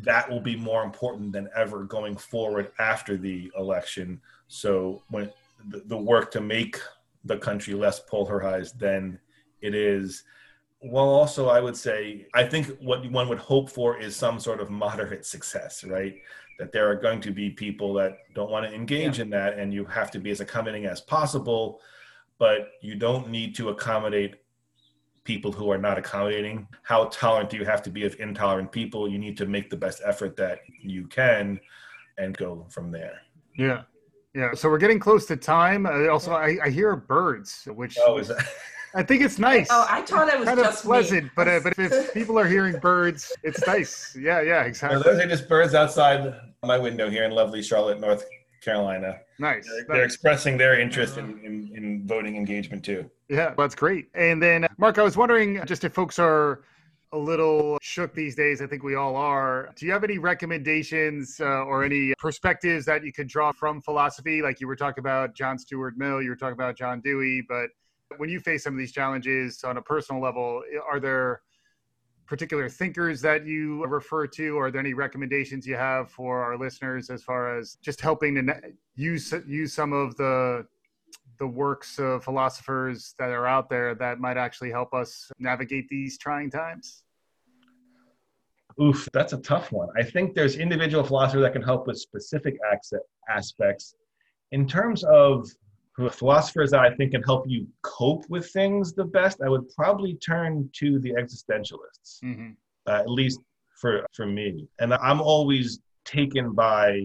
that 0.02 0.30
will 0.30 0.40
be 0.40 0.56
more 0.56 0.84
important 0.84 1.32
than 1.32 1.48
ever 1.54 1.84
going 1.84 2.16
forward 2.16 2.72
after 2.78 3.16
the 3.16 3.50
election. 3.56 4.20
So, 4.48 5.02
when 5.10 5.30
the, 5.68 5.82
the 5.86 5.96
work 5.96 6.30
to 6.32 6.40
make 6.40 6.80
the 7.24 7.36
country 7.36 7.74
less 7.74 8.00
polarized 8.00 8.78
than 8.78 9.18
it 9.60 9.74
is. 9.74 10.24
Well, 10.82 11.08
also, 11.08 11.48
I 11.48 11.60
would 11.60 11.76
say, 11.76 12.26
I 12.34 12.44
think 12.44 12.66
what 12.80 13.08
one 13.10 13.28
would 13.28 13.38
hope 13.38 13.68
for 13.70 14.00
is 14.00 14.16
some 14.16 14.40
sort 14.40 14.60
of 14.60 14.70
moderate 14.70 15.26
success, 15.26 15.84
right? 15.84 16.16
That 16.58 16.72
there 16.72 16.90
are 16.90 16.94
going 16.94 17.20
to 17.22 17.30
be 17.30 17.50
people 17.50 17.92
that 17.94 18.18
don't 18.34 18.50
want 18.50 18.66
to 18.66 18.74
engage 18.74 19.18
yeah. 19.18 19.24
in 19.24 19.30
that, 19.30 19.58
and 19.58 19.74
you 19.74 19.84
have 19.84 20.10
to 20.12 20.18
be 20.18 20.30
as 20.30 20.40
accommodating 20.40 20.86
as 20.86 21.00
possible, 21.00 21.80
but 22.38 22.70
you 22.80 22.94
don't 22.94 23.28
need 23.28 23.54
to 23.56 23.68
accommodate 23.68 24.36
people 25.30 25.52
who 25.52 25.70
are 25.70 25.78
not 25.78 25.96
accommodating. 25.96 26.66
How 26.82 27.04
tolerant 27.04 27.50
do 27.50 27.56
you 27.56 27.64
have 27.64 27.82
to 27.82 27.90
be 27.90 28.04
of 28.04 28.18
intolerant 28.18 28.72
people? 28.72 29.08
You 29.08 29.16
need 29.16 29.36
to 29.36 29.46
make 29.46 29.70
the 29.70 29.76
best 29.76 30.02
effort 30.04 30.34
that 30.38 30.58
you 30.82 31.06
can 31.06 31.60
and 32.18 32.36
go 32.36 32.66
from 32.68 32.90
there. 32.90 33.20
Yeah. 33.56 33.82
Yeah. 34.34 34.54
So 34.54 34.68
we're 34.68 34.78
getting 34.78 34.98
close 34.98 35.26
to 35.26 35.36
time. 35.36 35.86
Uh, 35.86 36.08
also, 36.08 36.32
I, 36.32 36.58
I 36.64 36.68
hear 36.68 36.96
birds, 36.96 37.68
which 37.72 37.96
oh, 38.04 38.18
is 38.18 38.26
that? 38.26 38.44
I 38.94 39.04
think 39.04 39.22
it's 39.22 39.38
nice. 39.38 39.68
Oh, 39.70 39.86
I 39.88 40.02
thought 40.02 40.28
it 40.28 40.36
was 40.36 40.48
kind 40.48 40.58
of 40.58 40.74
pleasant, 40.74 41.24
me. 41.24 41.30
but 41.36 41.46
uh, 41.46 41.60
but 41.62 41.74
if 41.78 42.12
people 42.18 42.36
are 42.36 42.48
hearing 42.48 42.76
birds, 42.80 43.32
it's 43.44 43.64
nice. 43.64 44.16
Yeah, 44.18 44.40
yeah, 44.40 44.64
exactly. 44.64 44.98
No, 44.98 45.04
those 45.04 45.20
are 45.22 45.28
just 45.28 45.48
birds 45.48 45.74
outside 45.76 46.34
my 46.64 46.76
window 46.76 47.08
here 47.08 47.22
in 47.22 47.30
lovely 47.30 47.62
Charlotte, 47.62 48.00
North 48.00 48.24
Carolina. 48.60 49.20
Nice. 49.38 49.66
They're, 49.66 49.84
they're 49.88 50.04
expressing 50.04 50.56
their 50.56 50.78
interest 50.78 51.16
in, 51.16 51.38
in, 51.44 51.72
in, 51.74 52.06
voting 52.06 52.36
engagement 52.36 52.84
too. 52.84 53.10
Yeah, 53.28 53.54
that's 53.56 53.74
great. 53.74 54.08
And 54.14 54.42
then, 54.42 54.66
Mark, 54.78 54.98
I 54.98 55.02
was 55.02 55.16
wondering 55.16 55.64
just 55.64 55.84
if 55.84 55.92
folks 55.92 56.18
are 56.18 56.62
a 57.12 57.18
little 57.18 57.78
shook 57.80 58.14
these 58.14 58.36
days, 58.36 58.62
I 58.62 58.66
think 58.66 58.82
we 58.82 58.94
all 58.94 59.16
are. 59.16 59.70
Do 59.76 59.86
you 59.86 59.92
have 59.92 60.04
any 60.04 60.18
recommendations 60.18 61.40
uh, 61.40 61.44
or 61.64 61.82
any 61.84 62.14
perspectives 62.18 62.84
that 62.86 63.04
you 63.04 63.12
could 63.12 63.28
draw 63.28 63.50
from 63.50 63.80
philosophy? 63.80 64.42
Like 64.42 64.60
you 64.60 64.68
were 64.68 64.76
talking 64.76 65.02
about 65.02 65.34
John 65.34 65.58
Stuart 65.58 65.96
Mill, 65.96 66.22
you 66.22 66.30
were 66.30 66.36
talking 66.36 66.54
about 66.54 66.76
John 66.76 67.00
Dewey, 67.00 67.42
but 67.48 67.70
when 68.16 68.28
you 68.28 68.40
face 68.40 68.64
some 68.64 68.74
of 68.74 68.78
these 68.78 68.92
challenges 68.92 69.64
on 69.64 69.76
a 69.76 69.82
personal 69.82 70.20
level, 70.20 70.62
are 70.90 71.00
there 71.00 71.42
particular 72.30 72.68
thinkers 72.68 73.20
that 73.20 73.44
you 73.44 73.84
refer 73.86 74.24
to? 74.24 74.56
Are 74.56 74.70
there 74.70 74.80
any 74.80 74.94
recommendations 74.94 75.66
you 75.66 75.74
have 75.74 76.12
for 76.12 76.44
our 76.44 76.56
listeners 76.56 77.10
as 77.10 77.24
far 77.24 77.58
as 77.58 77.76
just 77.82 78.00
helping 78.00 78.36
to 78.36 78.54
use 78.94 79.34
use 79.48 79.72
some 79.72 79.92
of 79.92 80.16
the 80.16 80.64
the 81.40 81.46
works 81.46 81.98
of 81.98 82.22
philosophers 82.22 83.16
that 83.18 83.30
are 83.30 83.48
out 83.48 83.68
there 83.68 83.96
that 83.96 84.20
might 84.20 84.36
actually 84.36 84.70
help 84.70 84.94
us 84.94 85.28
navigate 85.40 85.88
these 85.88 86.18
trying 86.18 86.50
times? 86.50 87.02
Oof, 88.80 89.08
that's 89.12 89.32
a 89.32 89.38
tough 89.38 89.72
one. 89.72 89.88
I 89.98 90.04
think 90.04 90.34
there's 90.34 90.56
individual 90.56 91.02
philosophers 91.02 91.42
that 91.42 91.52
can 91.52 91.62
help 91.62 91.88
with 91.88 91.98
specific 91.98 92.56
aspects. 93.28 93.96
In 94.52 94.68
terms 94.68 95.02
of 95.02 95.48
philosophers 96.10 96.70
that 96.70 96.80
I 96.80 96.94
think 96.94 97.12
can 97.12 97.22
help 97.22 97.44
you 97.48 97.66
cope 97.82 98.24
with 98.28 98.50
things 98.50 98.92
the 98.92 99.04
best, 99.04 99.40
I 99.44 99.48
would 99.48 99.68
probably 99.74 100.14
turn 100.14 100.70
to 100.74 100.98
the 101.00 101.10
existentialists, 101.10 102.22
mm-hmm. 102.24 102.50
uh, 102.86 103.00
at 103.00 103.10
least 103.10 103.40
for 103.80 104.06
for 104.12 104.26
me. 104.26 104.68
And 104.78 104.94
I'm 104.94 105.20
always 105.20 105.80
taken 106.04 106.52
by 106.52 107.02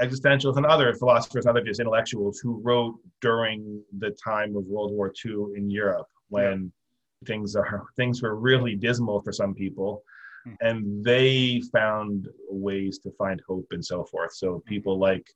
existentialists 0.00 0.56
and 0.56 0.66
other 0.66 0.92
philosophers, 0.94 1.46
other 1.46 1.62
just 1.62 1.80
intellectuals 1.80 2.40
who 2.40 2.60
wrote 2.62 2.98
during 3.20 3.82
the 3.98 4.10
time 4.10 4.56
of 4.56 4.64
World 4.64 4.92
War 4.92 5.12
II 5.24 5.56
in 5.56 5.70
Europe 5.70 6.08
when 6.28 6.72
yeah. 7.22 7.28
things 7.28 7.54
are 7.56 7.84
things 7.96 8.22
were 8.22 8.36
really 8.36 8.74
dismal 8.74 9.20
for 9.20 9.32
some 9.32 9.54
people. 9.54 10.02
Mm-hmm. 10.46 10.66
And 10.66 11.04
they 11.04 11.62
found 11.72 12.28
ways 12.50 12.98
to 13.00 13.10
find 13.12 13.40
hope 13.48 13.66
and 13.70 13.84
so 13.84 14.04
forth. 14.04 14.34
So 14.34 14.62
people 14.66 14.98
like 14.98 15.26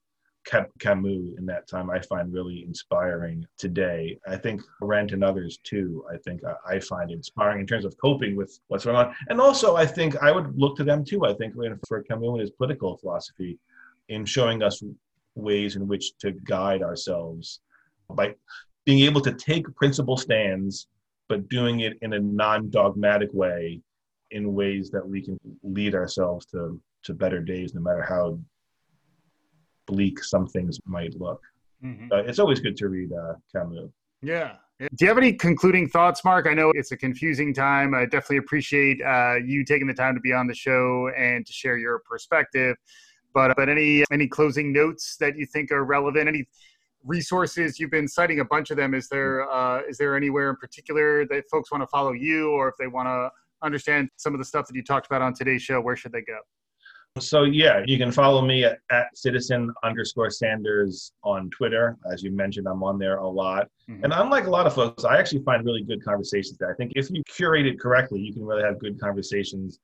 Camus 0.45 1.37
in 1.37 1.45
that 1.45 1.67
time 1.67 1.89
I 1.89 1.99
find 1.99 2.33
really 2.33 2.63
inspiring 2.63 3.45
today. 3.57 4.17
I 4.27 4.37
think 4.37 4.61
Arendt 4.81 5.11
and 5.11 5.23
others 5.23 5.59
too, 5.63 6.03
I 6.11 6.17
think 6.17 6.43
uh, 6.43 6.55
I 6.67 6.79
find 6.79 7.11
inspiring 7.11 7.61
in 7.61 7.67
terms 7.67 7.85
of 7.85 7.95
coping 7.97 8.35
with 8.35 8.59
what's 8.67 8.85
going 8.85 8.97
on. 8.97 9.13
And 9.29 9.39
also, 9.39 9.75
I 9.75 9.85
think 9.85 10.15
I 10.23 10.31
would 10.31 10.57
look 10.57 10.75
to 10.77 10.83
them 10.83 11.03
too. 11.03 11.25
I 11.25 11.33
think 11.33 11.53
for 11.87 12.03
Camus 12.03 12.29
and 12.29 12.39
his 12.39 12.51
political 12.51 12.97
philosophy 12.97 13.59
in 14.07 14.25
showing 14.25 14.63
us 14.63 14.81
ways 15.35 15.75
in 15.75 15.87
which 15.87 16.17
to 16.17 16.31
guide 16.31 16.81
ourselves 16.81 17.59
by 18.09 18.33
being 18.85 18.99
able 18.99 19.21
to 19.21 19.33
take 19.33 19.73
principle 19.75 20.17
stands, 20.17 20.87
but 21.27 21.47
doing 21.49 21.81
it 21.81 21.97
in 22.01 22.13
a 22.13 22.19
non 22.19 22.69
dogmatic 22.69 23.29
way 23.33 23.81
in 24.31 24.53
ways 24.53 24.89
that 24.91 25.07
we 25.07 25.21
can 25.21 25.39
lead 25.63 25.95
ourselves 25.95 26.45
to, 26.47 26.79
to 27.03 27.13
better 27.13 27.39
days, 27.39 27.73
no 27.73 27.81
matter 27.81 28.01
how 28.01 28.39
bleak 29.89 30.23
some 30.23 30.47
things 30.47 30.79
might 30.85 31.19
look. 31.19 31.41
Mm-hmm. 31.83 32.11
Uh, 32.11 32.17
it's 32.17 32.39
always 32.39 32.59
good 32.59 32.77
to 32.77 32.87
read 32.87 33.11
uh, 33.11 33.33
Camus. 33.51 33.89
Yeah. 34.21 34.53
Do 34.79 34.87
you 35.01 35.07
have 35.07 35.17
any 35.17 35.33
concluding 35.33 35.89
thoughts, 35.89 36.23
Mark? 36.23 36.47
I 36.47 36.53
know 36.53 36.71
it's 36.73 36.93
a 36.93 36.97
confusing 36.97 37.53
time. 37.53 37.93
I 37.93 38.05
definitely 38.05 38.37
appreciate 38.37 39.01
uh, 39.05 39.35
you 39.45 39.65
taking 39.65 39.87
the 39.87 39.93
time 39.93 40.15
to 40.15 40.21
be 40.21 40.31
on 40.31 40.47
the 40.47 40.53
show 40.53 41.09
and 41.17 41.45
to 41.45 41.51
share 41.51 41.77
your 41.77 41.99
perspective. 42.09 42.77
But 43.33 43.55
but 43.57 43.67
any 43.67 44.05
any 44.11 44.27
closing 44.27 44.71
notes 44.71 45.17
that 45.19 45.37
you 45.37 45.45
think 45.45 45.71
are 45.71 45.83
relevant? 45.83 46.27
Any 46.27 46.45
resources 47.03 47.79
you've 47.79 47.91
been 47.91 48.07
citing 48.07 48.39
a 48.39 48.45
bunch 48.45 48.71
of 48.71 48.77
them? 48.77 48.93
Is 48.93 49.09
there 49.09 49.49
uh, 49.51 49.81
is 49.81 49.97
there 49.97 50.15
anywhere 50.15 50.49
in 50.49 50.55
particular 50.55 51.25
that 51.27 51.43
folks 51.51 51.71
want 51.71 51.81
to 51.81 51.87
follow 51.87 52.13
you, 52.13 52.51
or 52.51 52.69
if 52.69 52.75
they 52.79 52.87
want 52.87 53.07
to 53.07 53.29
understand 53.61 54.09
some 54.15 54.33
of 54.33 54.39
the 54.39 54.45
stuff 54.45 54.65
that 54.67 54.75
you 54.75 54.83
talked 54.83 55.07
about 55.07 55.21
on 55.21 55.33
today's 55.33 55.61
show, 55.61 55.81
where 55.81 55.97
should 55.97 56.13
they 56.13 56.21
go? 56.21 56.39
So 57.19 57.43
yeah, 57.43 57.83
you 57.85 57.97
can 57.97 58.11
follow 58.11 58.41
me 58.41 58.63
at, 58.63 58.79
at, 58.91 59.05
citizen 59.15 59.73
underscore 59.83 60.29
Sanders 60.29 61.11
on 61.23 61.49
Twitter. 61.49 61.97
As 62.11 62.23
you 62.23 62.31
mentioned, 62.31 62.67
I'm 62.67 62.83
on 62.83 62.97
there 62.97 63.17
a 63.17 63.27
lot. 63.27 63.69
Mm-hmm. 63.89 64.03
And 64.03 64.13
unlike 64.13 64.45
a 64.45 64.49
lot 64.49 64.67
of 64.67 64.73
folks, 64.73 65.03
I 65.03 65.17
actually 65.17 65.43
find 65.43 65.65
really 65.65 65.83
good 65.83 66.03
conversations 66.03 66.57
there. 66.57 66.71
I 66.71 66.75
think 66.75 66.93
if 66.95 67.09
you 67.09 67.23
curate 67.23 67.65
it 67.65 67.79
correctly, 67.79 68.19
you 68.19 68.33
can 68.33 68.45
really 68.45 68.63
have 68.63 68.79
good 68.79 68.99
conversations. 68.99 69.79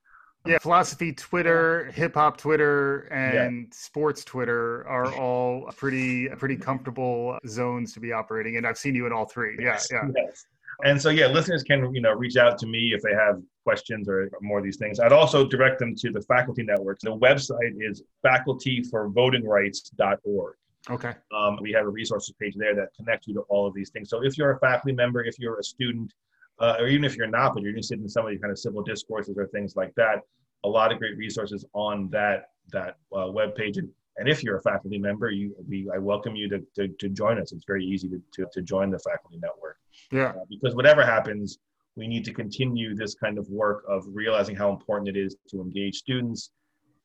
Yeah, 0.46 0.58
philosophy 0.58 1.12
Twitter, 1.12 1.90
hip 1.92 2.14
hop 2.14 2.36
Twitter, 2.36 3.08
and 3.12 3.62
yeah. 3.62 3.66
sports 3.72 4.24
Twitter 4.24 4.86
are 4.86 5.12
all 5.14 5.72
pretty 5.76 6.28
pretty 6.28 6.56
comfortable 6.56 7.36
zones 7.48 7.92
to 7.94 8.00
be 8.00 8.12
operating. 8.12 8.56
And 8.56 8.66
I've 8.66 8.78
seen 8.78 8.94
you 8.94 9.06
in 9.06 9.12
all 9.12 9.26
three. 9.26 9.56
Yes, 9.60 9.88
yeah, 9.90 10.02
yeah. 10.04 10.22
Yes. 10.28 10.46
And 10.84 11.00
so, 11.00 11.08
yeah, 11.08 11.26
listeners 11.26 11.62
can 11.62 11.92
you 11.94 12.00
know 12.00 12.12
reach 12.12 12.36
out 12.36 12.58
to 12.58 12.66
me 12.66 12.92
if 12.94 13.02
they 13.02 13.12
have 13.12 13.42
questions 13.66 14.08
or 14.08 14.30
more 14.40 14.58
of 14.58 14.64
these 14.64 14.76
things. 14.76 15.00
I'd 15.00 15.12
also 15.12 15.44
direct 15.44 15.80
them 15.80 15.96
to 15.96 16.12
the 16.16 16.22
faculty 16.22 16.62
network. 16.62 17.00
The 17.00 17.16
website 17.16 17.74
is 17.80 18.04
facultyforvotingrights.org. 18.24 20.54
Okay. 20.88 21.14
Um, 21.36 21.58
we 21.60 21.72
have 21.72 21.84
a 21.84 21.88
resources 21.88 22.32
page 22.40 22.54
there 22.56 22.76
that 22.76 22.90
connects 22.96 23.26
you 23.26 23.34
to 23.34 23.40
all 23.48 23.66
of 23.66 23.74
these 23.74 23.90
things. 23.90 24.08
So 24.08 24.22
if 24.22 24.38
you're 24.38 24.52
a 24.52 24.58
faculty 24.60 24.92
member, 24.92 25.24
if 25.24 25.36
you're 25.40 25.58
a 25.58 25.64
student, 25.64 26.14
uh, 26.60 26.76
or 26.78 26.86
even 26.86 27.04
if 27.04 27.16
you're 27.16 27.26
not, 27.26 27.54
but 27.54 27.62
you're 27.62 27.70
interested 27.70 28.00
in 28.00 28.08
some 28.08 28.24
of 28.24 28.32
the 28.32 28.38
kind 28.38 28.52
of 28.52 28.58
civil 28.58 28.82
discourses 28.82 29.36
or 29.36 29.48
things 29.48 29.74
like 29.74 29.92
that, 29.96 30.20
a 30.64 30.68
lot 30.68 30.92
of 30.92 30.98
great 30.98 31.16
resources 31.16 31.64
on 31.72 32.08
that 32.10 32.50
that 32.72 32.98
uh, 33.16 33.30
web 33.30 33.54
page. 33.56 33.78
And, 33.78 33.88
and 34.16 34.28
if 34.28 34.42
you're 34.42 34.58
a 34.58 34.62
faculty 34.62 34.98
member, 34.98 35.30
you 35.30 35.54
we 35.68 35.88
I 35.92 35.98
welcome 35.98 36.36
you 36.36 36.48
to, 36.50 36.60
to, 36.76 36.88
to 36.88 37.08
join 37.08 37.40
us. 37.40 37.52
It's 37.52 37.64
very 37.66 37.84
easy 37.84 38.08
to, 38.08 38.22
to, 38.34 38.46
to 38.52 38.62
join 38.62 38.90
the 38.90 38.98
faculty 39.00 39.38
network. 39.38 39.78
Yeah. 40.10 40.28
Uh, 40.28 40.44
because 40.48 40.74
whatever 40.74 41.04
happens, 41.04 41.58
we 41.96 42.06
need 42.06 42.24
to 42.26 42.32
continue 42.32 42.94
this 42.94 43.14
kind 43.14 43.38
of 43.38 43.48
work 43.48 43.84
of 43.88 44.04
realizing 44.12 44.54
how 44.54 44.70
important 44.70 45.08
it 45.08 45.18
is 45.18 45.36
to 45.48 45.60
engage 45.60 45.96
students 45.96 46.50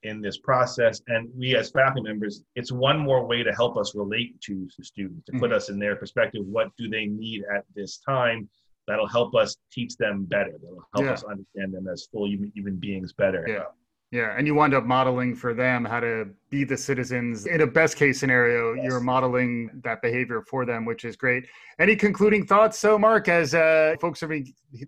in 0.04 0.22
this 0.22 0.38
process. 0.38 1.02
And 1.08 1.30
we 1.38 1.56
as 1.56 1.72
faculty 1.72 2.02
members, 2.02 2.44
it's 2.56 2.72
one 2.72 3.00
more 3.00 3.26
way 3.26 3.44
to 3.44 3.54
help 3.54 3.78
us 3.78 3.96
relate 3.96 4.40
to 4.42 4.68
the 4.78 4.84
students, 4.84 5.26
to 5.26 5.32
mm-hmm. 5.32 5.42
put 5.42 5.54
us 5.54 5.70
in 5.70 5.80
their 5.80 5.96
perspective. 5.96 6.42
What 6.46 6.70
do 6.78 6.90
they 6.90 7.06
need 7.06 7.44
at 7.56 7.64
this 7.76 8.00
time? 8.00 8.50
That'll 8.88 9.08
help 9.08 9.36
us 9.36 9.56
teach 9.72 9.96
them 9.98 10.26
better. 10.26 10.52
That'll 10.62 10.88
help 10.94 11.06
yeah. 11.06 11.14
us 11.14 11.24
understand 11.24 11.74
them 11.74 11.88
as 11.88 12.08
full 12.12 12.28
human 12.28 12.78
beings 12.78 13.14
better. 13.14 13.46
Yeah. 13.48 13.64
Yeah, 14.12 14.36
and 14.38 14.46
you 14.46 14.56
wind 14.56 14.74
up 14.74 14.84
modeling 14.84 15.36
for 15.36 15.54
them 15.54 15.86
how 15.86 16.02
to 16.02 16.28
be 16.50 16.66
the 16.66 16.76
citizens. 16.76 17.46
In 17.46 17.62
a 17.62 17.68
best 17.68 17.96
case 17.96 18.20
scenario, 18.20 18.74
yes. 18.74 18.84
you're 18.84 19.00
modeling 19.00 19.70
that 19.86 20.02
behavior 20.02 20.44
for 20.50 20.66
them, 20.66 20.84
which 20.84 21.06
is 21.06 21.16
great. 21.16 21.48
Any 21.80 21.96
concluding 21.96 22.46
thoughts, 22.46 22.78
so 22.78 23.00
Mark, 23.00 23.30
as 23.30 23.56
uh, 23.56 23.96
folks 24.02 24.22
are 24.22 24.38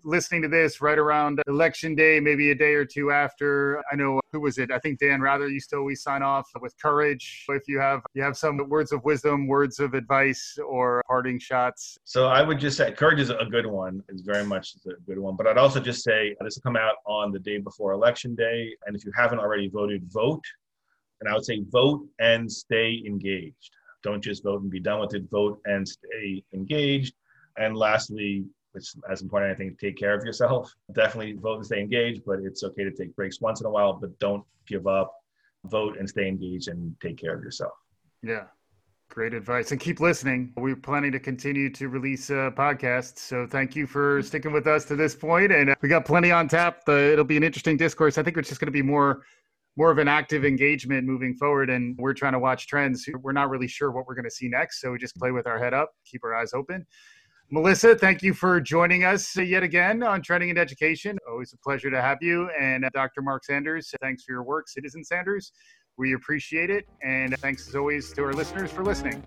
listening 0.04 0.42
to 0.42 0.48
this 0.48 0.82
right 0.82 0.98
around 0.98 1.40
election 1.46 1.94
day, 1.94 2.20
maybe 2.20 2.50
a 2.50 2.54
day 2.54 2.74
or 2.74 2.84
two 2.84 3.12
after? 3.12 3.82
I 3.90 3.96
know 3.96 4.20
who 4.34 4.40
was 4.40 4.58
it? 4.58 4.70
I 4.70 4.78
think 4.78 4.98
Dan 4.98 5.20
Rather 5.20 5.48
used 5.48 5.70
to 5.70 5.76
always 5.76 6.02
sign 6.02 6.22
off 6.22 6.50
with 6.60 6.74
courage. 6.80 7.44
If 7.48 7.62
you 7.68 7.78
have 7.78 8.02
you 8.14 8.22
have 8.22 8.36
some 8.36 8.58
words 8.68 8.92
of 8.92 9.02
wisdom, 9.04 9.46
words 9.46 9.78
of 9.78 9.94
advice, 9.94 10.58
or 10.66 11.02
parting 11.06 11.38
shots. 11.38 11.96
So 12.04 12.26
I 12.26 12.42
would 12.42 12.58
just 12.58 12.76
say 12.76 12.92
courage 12.92 13.20
is 13.20 13.30
a 13.30 13.46
good 13.50 13.66
one. 13.66 14.02
It's 14.08 14.22
very 14.22 14.44
much 14.44 14.74
a 14.86 15.00
good 15.06 15.18
one. 15.18 15.36
But 15.36 15.46
I'd 15.46 15.58
also 15.58 15.80
just 15.80 16.02
say 16.02 16.34
this 16.40 16.56
will 16.56 16.62
come 16.62 16.76
out 16.76 16.96
on 17.06 17.30
the 17.30 17.38
day 17.38 17.58
before 17.58 17.92
election 17.92 18.34
day, 18.34 18.74
and 18.86 18.96
if 18.96 19.04
you 19.04 19.12
haven't 19.16 19.38
already 19.38 19.68
voted, 19.68 20.02
vote 20.12 20.44
and 21.20 21.30
I 21.30 21.34
would 21.34 21.44
say 21.44 21.62
vote 21.70 22.06
and 22.18 22.50
stay 22.50 23.02
engaged. 23.06 23.70
Don't 24.02 24.22
just 24.22 24.42
vote 24.42 24.60
and 24.62 24.70
be 24.70 24.80
done 24.80 25.00
with 25.00 25.14
it. 25.14 25.24
Vote 25.30 25.60
and 25.64 25.88
stay 25.88 26.42
engaged. 26.52 27.14
And 27.56 27.76
lastly, 27.76 28.44
which 28.74 28.94
as 29.10 29.22
important, 29.22 29.52
I 29.52 29.54
think, 29.54 29.78
take 29.78 29.96
care 29.96 30.14
of 30.14 30.24
yourself. 30.24 30.72
Definitely 30.94 31.34
vote 31.34 31.56
and 31.56 31.66
stay 31.66 31.80
engaged, 31.80 32.22
but 32.26 32.40
it's 32.40 32.62
okay 32.64 32.84
to 32.84 32.90
take 32.90 33.14
breaks 33.14 33.40
once 33.40 33.60
in 33.60 33.66
a 33.66 33.70
while, 33.70 33.94
but 33.94 34.18
don't 34.18 34.44
give 34.66 34.86
up. 34.86 35.14
Vote 35.66 35.96
and 35.98 36.08
stay 36.08 36.28
engaged 36.28 36.68
and 36.68 36.94
take 37.00 37.16
care 37.16 37.34
of 37.34 37.42
yourself. 37.42 37.72
Yeah. 38.22 38.44
Great 39.10 39.32
advice. 39.32 39.70
And 39.70 39.80
keep 39.80 40.00
listening. 40.00 40.52
We're 40.56 40.76
planning 40.76 41.12
to 41.12 41.20
continue 41.20 41.70
to 41.70 41.88
release 41.88 42.30
uh, 42.30 42.50
podcasts. 42.56 43.18
So 43.18 43.46
thank 43.46 43.76
you 43.76 43.86
for 43.86 44.22
sticking 44.22 44.52
with 44.52 44.66
us 44.66 44.84
to 44.86 44.96
this 44.96 45.14
point. 45.14 45.52
And 45.52 45.70
uh, 45.70 45.74
we 45.82 45.88
got 45.88 46.04
plenty 46.04 46.32
on 46.32 46.48
tap. 46.48 46.84
The, 46.84 47.12
it'll 47.12 47.24
be 47.24 47.36
an 47.36 47.44
interesting 47.44 47.76
discourse. 47.76 48.18
I 48.18 48.22
think 48.22 48.36
it's 48.36 48.48
just 48.48 48.60
going 48.60 48.66
to 48.66 48.72
be 48.72 48.82
more 48.82 49.22
more 49.76 49.90
of 49.90 49.98
an 49.98 50.06
active 50.06 50.44
engagement 50.44 51.04
moving 51.04 51.34
forward. 51.34 51.68
And 51.70 51.96
we're 51.98 52.14
trying 52.14 52.32
to 52.32 52.38
watch 52.38 52.66
trends. 52.66 53.06
We're 53.20 53.32
not 53.32 53.50
really 53.50 53.68
sure 53.68 53.90
what 53.90 54.06
we're 54.06 54.14
going 54.14 54.24
to 54.24 54.30
see 54.30 54.48
next. 54.48 54.80
So 54.80 54.92
we 54.92 54.98
just 54.98 55.16
play 55.16 55.32
with 55.32 55.46
our 55.46 55.58
head 55.58 55.74
up, 55.74 55.90
keep 56.06 56.22
our 56.24 56.34
eyes 56.34 56.52
open. 56.54 56.86
Melissa, 57.50 57.94
thank 57.94 58.22
you 58.22 58.32
for 58.32 58.60
joining 58.60 59.04
us 59.04 59.36
yet 59.36 59.62
again 59.62 60.02
on 60.02 60.22
Trending 60.22 60.48
in 60.48 60.58
Education. 60.58 61.18
Always 61.28 61.52
a 61.52 61.58
pleasure 61.58 61.90
to 61.90 62.00
have 62.00 62.18
you. 62.20 62.50
And 62.58 62.84
uh, 62.84 62.90
Dr. 62.92 63.22
Mark 63.22 63.44
Sanders, 63.44 63.92
thanks 64.00 64.24
for 64.24 64.32
your 64.32 64.42
work, 64.42 64.68
Citizen 64.68 65.04
Sanders. 65.04 65.52
We 65.96 66.14
appreciate 66.14 66.70
it. 66.70 66.86
And 67.02 67.36
thanks 67.38 67.68
as 67.68 67.74
always 67.74 68.12
to 68.14 68.24
our 68.24 68.32
listeners 68.32 68.72
for 68.72 68.82
listening. 68.82 69.22